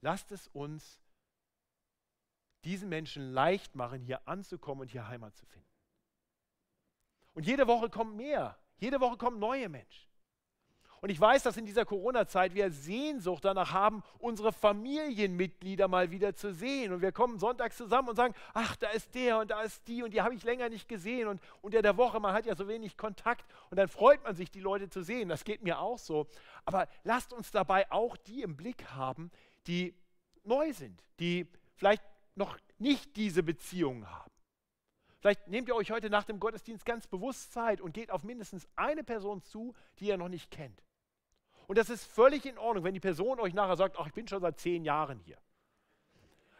[0.00, 1.00] Lasst es uns
[2.64, 5.68] diesen Menschen leicht machen, hier anzukommen und hier Heimat zu finden.
[7.32, 10.09] Und jede Woche kommen mehr, jede Woche kommen neue Menschen.
[11.02, 16.34] Und ich weiß, dass in dieser Corona-Zeit wir Sehnsucht danach haben, unsere Familienmitglieder mal wieder
[16.34, 16.92] zu sehen.
[16.92, 20.02] Und wir kommen sonntags zusammen und sagen, ach, da ist der und da ist die
[20.02, 21.26] und die habe ich länger nicht gesehen.
[21.26, 23.46] Und unter der Woche, man hat ja so wenig Kontakt.
[23.70, 25.30] Und dann freut man sich, die Leute zu sehen.
[25.30, 26.26] Das geht mir auch so.
[26.66, 29.30] Aber lasst uns dabei auch die im Blick haben,
[29.66, 29.94] die
[30.44, 34.30] neu sind, die vielleicht noch nicht diese Beziehungen haben.
[35.20, 38.68] Vielleicht nehmt ihr euch heute nach dem Gottesdienst ganz bewusst Zeit und geht auf mindestens
[38.76, 40.82] eine Person zu, die ihr noch nicht kennt.
[41.70, 44.26] Und das ist völlig in Ordnung, wenn die Person euch nachher sagt, ach, ich bin
[44.26, 45.38] schon seit zehn Jahren hier.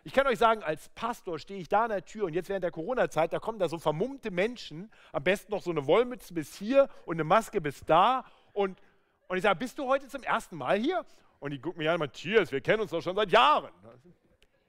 [0.04, 2.62] Ich kann euch sagen, als Pastor stehe ich da an der Tür und jetzt während
[2.62, 6.54] der Corona-Zeit, da kommen da so vermummte Menschen, am besten noch so eine Wollmütze bis
[6.54, 8.24] hier und eine Maske bis da.
[8.52, 8.80] Und,
[9.26, 11.04] und ich sage, bist du heute zum ersten Mal hier?
[11.40, 13.72] Und die gucken mich an, Matthias, wir kennen uns doch schon seit Jahren.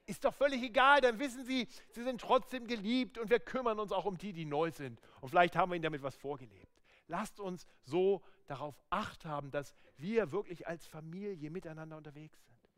[0.06, 3.92] Ist doch völlig egal, dann wissen sie, sie sind trotzdem geliebt und wir kümmern uns
[3.92, 5.00] auch um die, die neu sind.
[5.20, 6.82] Und vielleicht haben wir ihnen damit was vorgelebt.
[7.06, 12.68] Lasst uns so darauf acht haben, dass wir wirklich als Familie miteinander unterwegs sind.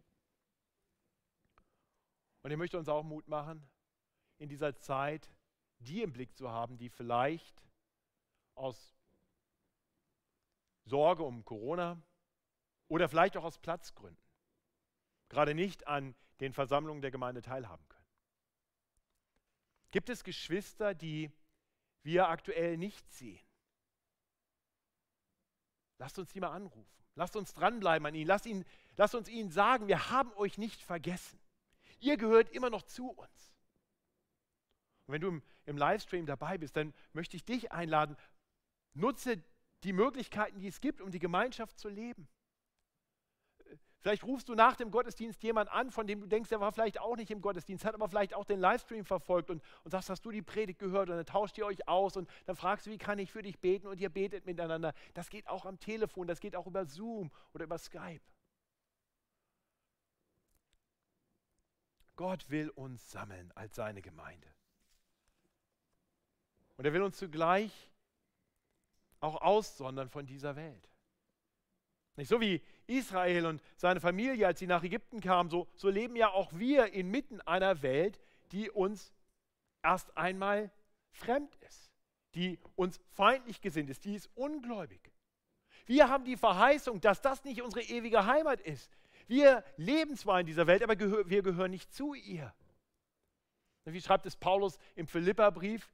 [2.43, 3.67] Und ich möchte uns auch Mut machen,
[4.39, 5.31] in dieser Zeit
[5.79, 7.63] die im Blick zu haben, die vielleicht
[8.55, 8.97] aus
[10.85, 12.01] Sorge um Corona
[12.89, 14.25] oder vielleicht auch aus Platzgründen
[15.29, 18.05] gerade nicht an den Versammlungen der Gemeinde teilhaben können.
[19.91, 21.31] Gibt es Geschwister, die
[22.03, 23.44] wir aktuell nicht sehen?
[25.99, 26.87] Lasst uns die mal anrufen.
[27.15, 28.27] Lasst uns dranbleiben an ihnen.
[28.27, 28.65] Lasst, ihn,
[28.97, 31.39] lasst uns ihnen sagen, wir haben euch nicht vergessen.
[32.01, 33.55] Ihr gehört immer noch zu uns.
[35.07, 38.17] Und wenn du im, im Livestream dabei bist, dann möchte ich dich einladen,
[38.95, 39.43] nutze
[39.85, 42.29] die Möglichkeiten, die es gibt, um die Gemeinschaft zu leben.
[44.05, 47.01] Vielleicht rufst du nach dem Gottesdienst jemand an, von dem du denkst, der war vielleicht
[47.01, 50.27] auch nicht im Gottesdienst, hat aber vielleicht auch den Livestream verfolgt und, und sagst, hast
[50.27, 52.99] du die Predigt gehört und dann tauscht ihr euch aus und dann fragst du, wie
[52.99, 54.93] kann ich für dich beten und ihr betet miteinander.
[55.15, 58.21] Das geht auch am Telefon, das geht auch über Zoom oder über Skype.
[62.15, 64.49] Gott will uns sammeln als seine Gemeinde.
[66.77, 67.91] Und er will uns zugleich
[69.21, 70.91] auch aussondern von dieser Welt.
[72.17, 76.17] Nicht so wie Israel und seine Familie, als sie nach Ägypten kamen, so, so leben
[76.17, 78.21] ja auch wir inmitten einer Welt,
[78.53, 79.13] die uns
[79.83, 80.71] erst einmal
[81.13, 81.93] fremd ist,
[82.35, 85.13] die uns feindlich gesinnt ist, die ist ungläubig.
[85.87, 88.91] Wir haben die Verheißung, dass das nicht unsere ewige Heimat ist.
[89.27, 92.55] Wir leben zwar in dieser Welt, aber gehör, wir gehören nicht zu ihr.
[93.85, 95.93] Wie schreibt es Paulus im Philipperbrief?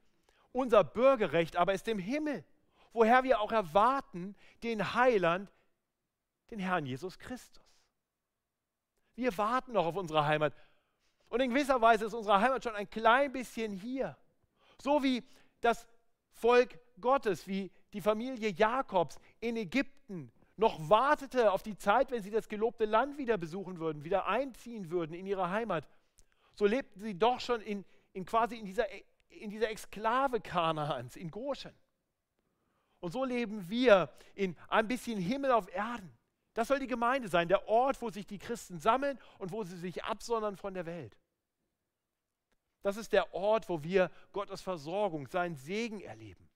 [0.52, 2.44] Unser Bürgerrecht aber ist im Himmel,
[2.92, 5.50] woher wir auch erwarten den Heiland,
[6.50, 7.64] den Herrn Jesus Christus.
[9.14, 10.54] Wir warten noch auf unsere Heimat.
[11.28, 14.16] Und in gewisser Weise ist unsere Heimat schon ein klein bisschen hier.
[14.82, 15.22] So wie
[15.60, 15.86] das
[16.32, 22.30] Volk Gottes, wie die Familie Jakobs in Ägypten noch wartete auf die Zeit, wenn sie
[22.30, 25.88] das gelobte Land wieder besuchen würden, wieder einziehen würden in ihre Heimat.
[26.54, 28.86] So lebten sie doch schon in, in quasi in dieser,
[29.28, 31.72] in dieser Exklave Kanaans, in Goshen.
[33.00, 36.12] Und so leben wir in ein bisschen Himmel auf Erden.
[36.54, 39.76] Das soll die Gemeinde sein, der Ort, wo sich die Christen sammeln und wo sie
[39.76, 41.16] sich absondern von der Welt.
[42.82, 46.48] Das ist der Ort, wo wir Gottes Versorgung, seinen Segen erleben.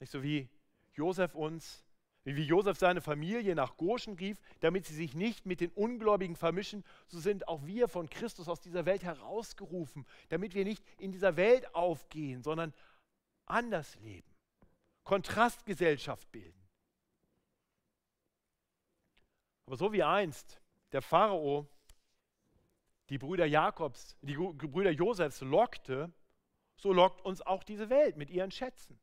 [0.00, 0.48] Nicht so wie
[0.94, 1.84] Josef uns,
[2.24, 6.84] wie Josef seine Familie nach Goshen rief, damit sie sich nicht mit den Ungläubigen vermischen,
[7.06, 11.36] so sind auch wir von Christus aus dieser Welt herausgerufen, damit wir nicht in dieser
[11.36, 12.74] Welt aufgehen, sondern
[13.46, 14.30] anders leben,
[15.04, 16.57] Kontrastgesellschaft bilden.
[19.68, 20.62] Aber so wie einst
[20.92, 21.68] der Pharao
[23.10, 26.10] die Brüder Jakobs, die Brüder Josefs lockte,
[26.78, 28.98] so lockt uns auch diese Welt mit ihren Schätzen.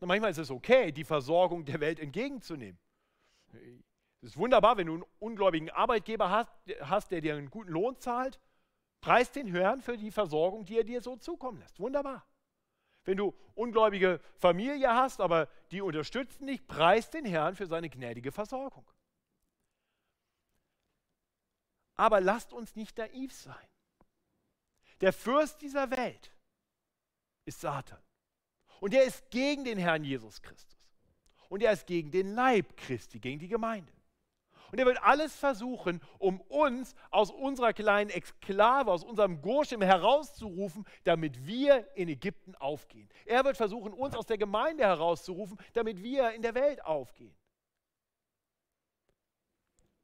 [0.00, 2.80] Und manchmal ist es okay, die Versorgung der Welt entgegenzunehmen.
[4.22, 6.50] Es ist wunderbar, wenn du einen ungläubigen Arbeitgeber hast,
[6.80, 8.40] hast, der dir einen guten Lohn zahlt.
[9.02, 11.78] Preis den Herrn für die Versorgung, die er dir so zukommen lässt.
[11.80, 12.26] Wunderbar.
[13.04, 18.32] Wenn du ungläubige Familie hast, aber die unterstützen dich, preis den Herrn für seine gnädige
[18.32, 18.86] Versorgung.
[21.96, 23.68] Aber lasst uns nicht naiv sein.
[25.00, 26.32] Der Fürst dieser Welt
[27.44, 28.02] ist Satan.
[28.80, 30.78] Und er ist gegen den Herrn Jesus Christus.
[31.48, 33.92] Und er ist gegen den Leib Christi, gegen die Gemeinde.
[34.74, 40.84] Und er wird alles versuchen, um uns aus unserer kleinen Exklave, aus unserem Goshem herauszurufen,
[41.04, 43.08] damit wir in Ägypten aufgehen.
[43.24, 47.36] Er wird versuchen, uns aus der Gemeinde herauszurufen, damit wir in der Welt aufgehen.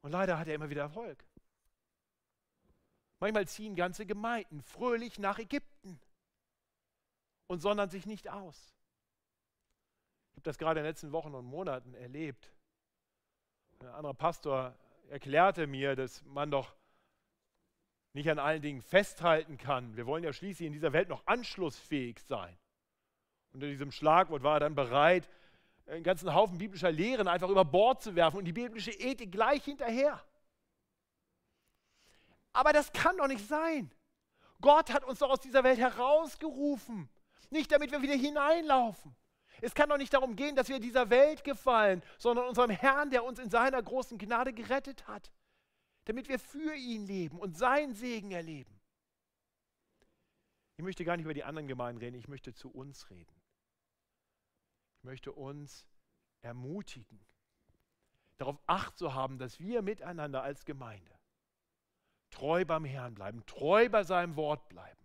[0.03, 1.21] Und leider hat er immer wieder Erfolg.
[3.19, 5.99] Manchmal ziehen ganze Gemeinden fröhlich nach Ägypten
[7.47, 8.73] und sondern sich nicht aus.
[10.29, 12.53] Ich habe das gerade in den letzten Wochen und Monaten erlebt.
[13.81, 14.75] Ein anderer Pastor
[15.09, 16.75] erklärte mir, dass man doch
[18.13, 19.95] nicht an allen Dingen festhalten kann.
[19.95, 22.55] Wir wollen ja schließlich in dieser Welt noch anschlussfähig sein.
[23.53, 25.27] Unter diesem Schlagwort war er dann bereit,
[25.87, 29.63] einen ganzen Haufen biblischer Lehren einfach über Bord zu werfen und die biblische Ethik gleich
[29.63, 30.23] hinterher.
[32.53, 33.91] Aber das kann doch nicht sein.
[34.59, 37.09] Gott hat uns doch aus dieser Welt herausgerufen,
[37.49, 39.15] nicht damit wir wieder hineinlaufen.
[39.61, 43.23] Es kann doch nicht darum gehen, dass wir dieser Welt gefallen, sondern unserem Herrn, der
[43.23, 45.31] uns in seiner großen Gnade gerettet hat,
[46.05, 48.81] damit wir für ihn leben und seinen Segen erleben.
[50.77, 53.39] Ich möchte gar nicht über die anderen Gemeinden reden, ich möchte zu uns reden.
[54.97, 55.87] Ich möchte uns
[56.41, 57.23] ermutigen,
[58.37, 61.11] darauf acht zu haben, dass wir miteinander als Gemeinde
[62.31, 64.99] treu beim Herrn bleiben, treu bei seinem Wort bleiben,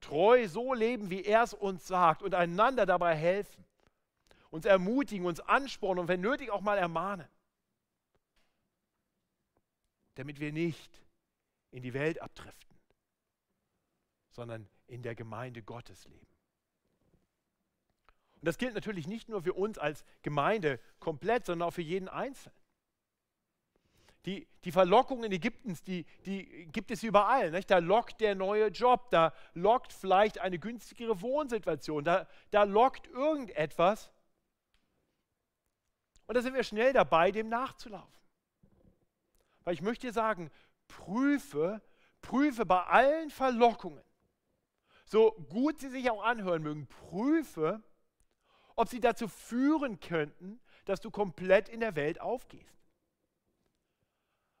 [0.00, 3.64] treu so leben, wie er es uns sagt und einander dabei helfen
[4.56, 7.28] uns ermutigen, uns anspornen und wenn nötig auch mal ermahnen.
[10.16, 11.02] Damit wir nicht
[11.70, 12.76] in die Welt abdriften,
[14.30, 16.26] sondern in der Gemeinde Gottes leben.
[18.40, 22.08] Und das gilt natürlich nicht nur für uns als Gemeinde komplett, sondern auch für jeden
[22.08, 22.56] Einzelnen.
[24.24, 27.50] Die, die Verlockungen Ägyptens, die, die gibt es überall.
[27.50, 27.70] Nicht?
[27.70, 34.10] Da lockt der neue Job, da lockt vielleicht eine günstigere Wohnsituation, da, da lockt irgendetwas,
[36.26, 38.20] und da sind wir schnell dabei, dem nachzulaufen.
[39.64, 40.50] Weil ich möchte dir sagen,
[40.88, 41.82] prüfe,
[42.20, 44.02] prüfe bei allen Verlockungen,
[45.04, 47.82] so gut sie sich auch anhören mögen, prüfe,
[48.74, 52.76] ob sie dazu führen könnten, dass du komplett in der Welt aufgehst.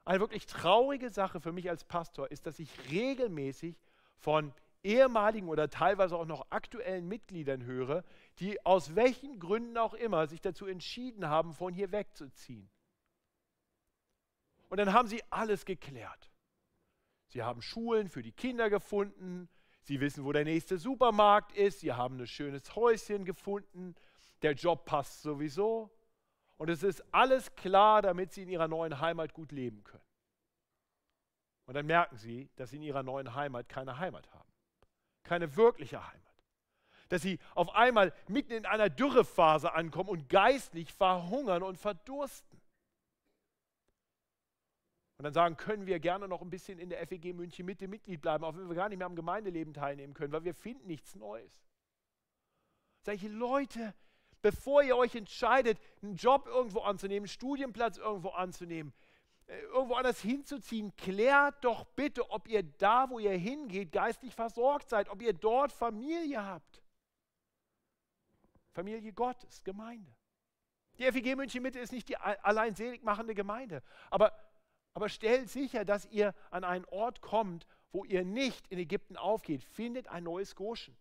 [0.04, 3.76] Eine wirklich traurige Sache für mich als Pastor ist, dass ich regelmäßig
[4.18, 4.54] von
[4.86, 8.04] ehemaligen oder teilweise auch noch aktuellen Mitgliedern höre,
[8.38, 12.70] die aus welchen Gründen auch immer sich dazu entschieden haben, von hier wegzuziehen.
[14.68, 16.30] Und dann haben sie alles geklärt.
[17.28, 19.48] Sie haben Schulen für die Kinder gefunden,
[19.82, 23.94] sie wissen, wo der nächste Supermarkt ist, sie haben ein schönes Häuschen gefunden,
[24.42, 25.90] der Job passt sowieso.
[26.56, 30.04] Und es ist alles klar, damit sie in ihrer neuen Heimat gut leben können.
[31.66, 34.55] Und dann merken sie, dass sie in ihrer neuen Heimat keine Heimat haben.
[35.26, 36.22] Keine wirkliche Heimat.
[37.08, 42.60] Dass sie auf einmal mitten in einer Dürrephase ankommen und geistlich verhungern und verdursten.
[45.18, 48.20] Und dann sagen, können wir gerne noch ein bisschen in der FEG München Mitte Mitglied
[48.20, 51.14] bleiben, auch wenn wir gar nicht mehr am Gemeindeleben teilnehmen können, weil wir finden nichts
[51.14, 51.64] Neues.
[53.02, 53.94] Solche Leute,
[54.42, 58.92] bevor ihr euch entscheidet, einen Job irgendwo anzunehmen, einen Studienplatz irgendwo anzunehmen,
[59.46, 65.08] irgendwo anders hinzuziehen, klärt doch bitte, ob ihr da, wo ihr hingeht, geistlich versorgt seid,
[65.08, 66.82] ob ihr dort Familie habt.
[68.72, 70.12] Familie Gottes, Gemeinde.
[70.98, 74.32] Die FEG München Mitte ist nicht die allein selig machende Gemeinde, aber,
[74.94, 79.62] aber stellt sicher, dass ihr an einen Ort kommt, wo ihr nicht in Ägypten aufgeht.
[79.62, 80.96] Findet ein neues Goshen.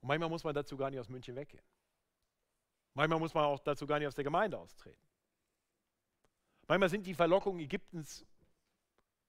[0.00, 1.62] Und manchmal muss man dazu gar nicht aus München weggehen.
[2.96, 5.06] Manchmal muss man auch dazu gar nicht aus der Gemeinde austreten.
[6.66, 8.24] Manchmal sind die Verlockungen Ägyptens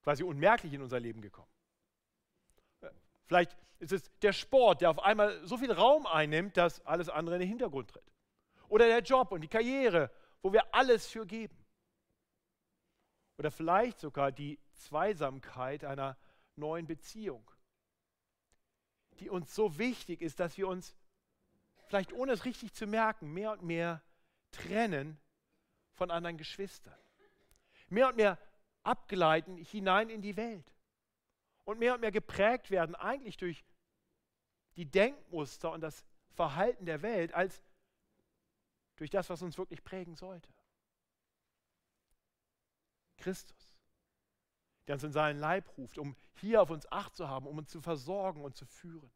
[0.02, 1.52] quasi unmerklich in unser Leben gekommen.
[3.26, 7.36] Vielleicht ist es der Sport, der auf einmal so viel Raum einnimmt, dass alles andere
[7.36, 8.10] in den Hintergrund tritt.
[8.70, 10.10] Oder der Job und die Karriere,
[10.40, 11.62] wo wir alles für geben.
[13.36, 16.16] Oder vielleicht sogar die Zweisamkeit einer
[16.56, 17.50] neuen Beziehung,
[19.20, 20.96] die uns so wichtig ist, dass wir uns
[21.88, 24.02] vielleicht ohne es richtig zu merken, mehr und mehr
[24.50, 25.18] trennen
[25.92, 26.98] von anderen Geschwistern.
[27.88, 28.38] Mehr und mehr
[28.82, 30.74] abgleiten hinein in die Welt.
[31.64, 33.64] Und mehr und mehr geprägt werden eigentlich durch
[34.76, 37.62] die Denkmuster und das Verhalten der Welt als
[38.96, 40.52] durch das, was uns wirklich prägen sollte.
[43.16, 43.76] Christus,
[44.86, 47.70] der uns in seinen Leib ruft, um hier auf uns Acht zu haben, um uns
[47.70, 49.10] zu versorgen und zu führen.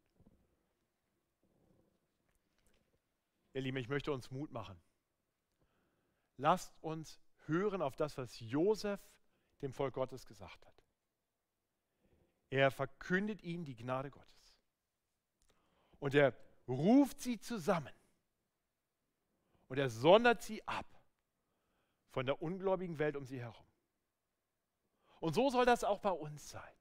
[3.53, 4.79] Ihr Lieben, ich möchte uns Mut machen.
[6.37, 8.99] Lasst uns hören auf das, was Josef
[9.61, 10.83] dem Volk Gottes gesagt hat.
[12.49, 14.57] Er verkündet ihnen die Gnade Gottes.
[15.99, 16.35] Und er
[16.67, 17.93] ruft sie zusammen.
[19.67, 20.85] Und er sondert sie ab
[22.09, 23.65] von der ungläubigen Welt um sie herum.
[25.19, 26.73] Und so soll das auch bei uns sein.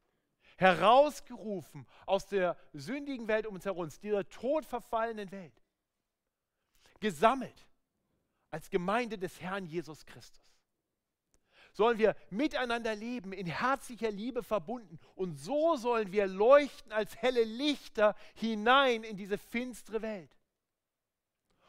[0.57, 5.62] Herausgerufen aus der sündigen Welt um uns herum, dieser todverfallenen Welt
[7.03, 7.67] gesammelt
[8.51, 10.43] als Gemeinde des Herrn Jesus Christus.
[11.75, 14.99] Sollen wir miteinander leben, in herzlicher Liebe verbunden.
[15.15, 20.31] Und so sollen wir leuchten als helle Lichter hinein in diese finstere Welt.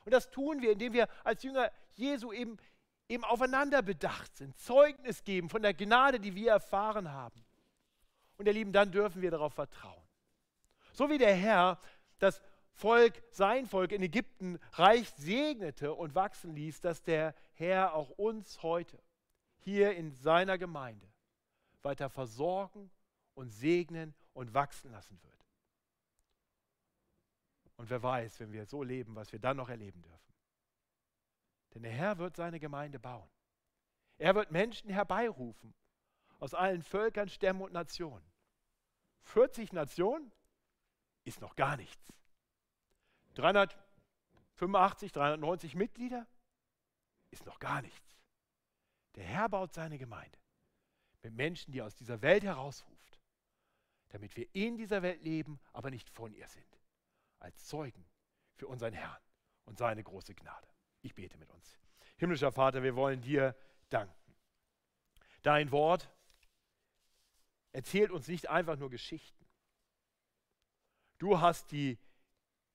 [0.06, 2.58] Und das tun wir, indem wir als Jünger Jesu eben,
[3.08, 7.46] eben aufeinander bedacht sind, Zeugnis geben von der Gnade, die wir erfahren haben.
[8.38, 10.04] Und ihr Lieben, dann dürfen wir darauf vertrauen.
[10.92, 11.80] So wie der Herr
[12.20, 12.42] das
[12.74, 18.62] Volk, sein Volk in Ägypten reich segnete und wachsen ließ, dass der Herr auch uns
[18.64, 19.02] heute
[19.60, 21.08] hier in seiner Gemeinde
[21.82, 22.90] weiter versorgen
[23.36, 25.34] und segnen und wachsen lassen wird.
[27.78, 30.34] Und wer weiß, wenn wir so leben, was wir dann noch erleben dürfen.
[31.74, 33.30] Denn der Herr wird seine Gemeinde bauen.
[34.18, 35.74] Er wird Menschen herbeirufen
[36.40, 38.26] aus allen Völkern, Stämmen und Nationen.
[39.22, 40.32] 40 Nationen
[41.24, 42.14] ist noch gar nichts.
[43.34, 46.28] 385, 390 Mitglieder
[47.32, 48.22] ist noch gar nichts.
[49.16, 50.38] Der Herr baut seine Gemeinde
[51.24, 53.20] mit Menschen, die er aus dieser Welt herausruft,
[54.10, 56.80] damit wir in dieser Welt leben, aber nicht von ihr sind,
[57.40, 58.06] als Zeugen
[58.56, 59.22] für unseren Herrn
[59.66, 60.68] und seine große Gnade.
[61.02, 61.80] Ich bete mit uns.
[62.18, 63.56] Himmlischer Vater, wir wollen dir
[63.90, 64.36] danken.
[65.42, 66.10] Dein Wort
[67.72, 69.46] erzählt uns nicht einfach nur Geschichten.
[71.18, 71.98] Du hast die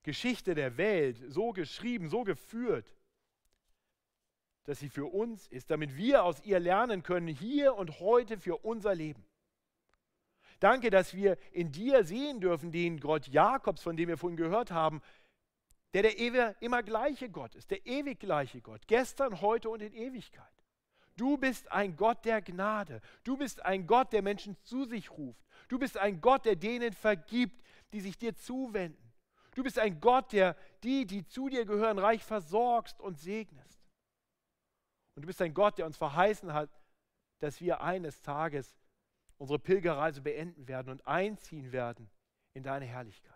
[0.09, 2.95] Geschichte der Welt so geschrieben, so geführt,
[4.65, 8.57] dass sie für uns ist, damit wir aus ihr lernen können, hier und heute für
[8.57, 9.23] unser Leben.
[10.61, 14.71] Danke, dass wir in dir sehen dürfen, den Gott Jakobs, von dem wir vorhin gehört
[14.71, 15.03] haben,
[15.93, 20.65] der der immer gleiche Gott ist, der ewig gleiche Gott, gestern, heute und in Ewigkeit.
[21.17, 23.03] Du bist ein Gott der Gnade.
[23.25, 25.45] Du bist ein Gott, der Menschen zu sich ruft.
[25.69, 29.08] Du bist ein Gott, der denen vergibt, die sich dir zuwenden.
[29.59, 30.55] Du bist ein Gott, der
[30.85, 33.85] die, die zu dir gehören, reich versorgst und segnest.
[35.17, 36.71] Und du bist ein Gott, der uns verheißen hat,
[37.41, 38.79] dass wir eines Tages
[39.37, 42.09] unsere Pilgerreise beenden werden und einziehen werden
[42.55, 43.35] in deine Herrlichkeit.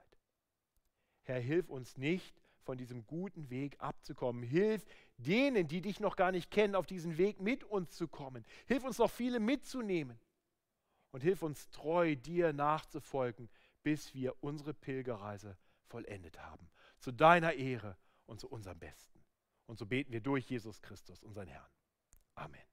[1.25, 4.45] Herr, hilf uns nicht, von diesem guten Weg abzukommen.
[4.45, 4.85] Hilf
[5.16, 8.47] denen, die dich noch gar nicht kennen, auf diesen Weg mit uns zu kommen.
[8.66, 10.20] Hilf uns noch viele mitzunehmen.
[11.11, 13.51] Und hilf uns treu dir nachzufolgen,
[13.83, 15.57] bis wir unsere Pilgerreise
[15.93, 16.70] vollendet haben.
[16.99, 19.24] Zu deiner Ehre und zu unserem Besten.
[19.66, 21.70] Und so beten wir durch Jesus Christus, unseren Herrn.
[22.34, 22.72] Amen.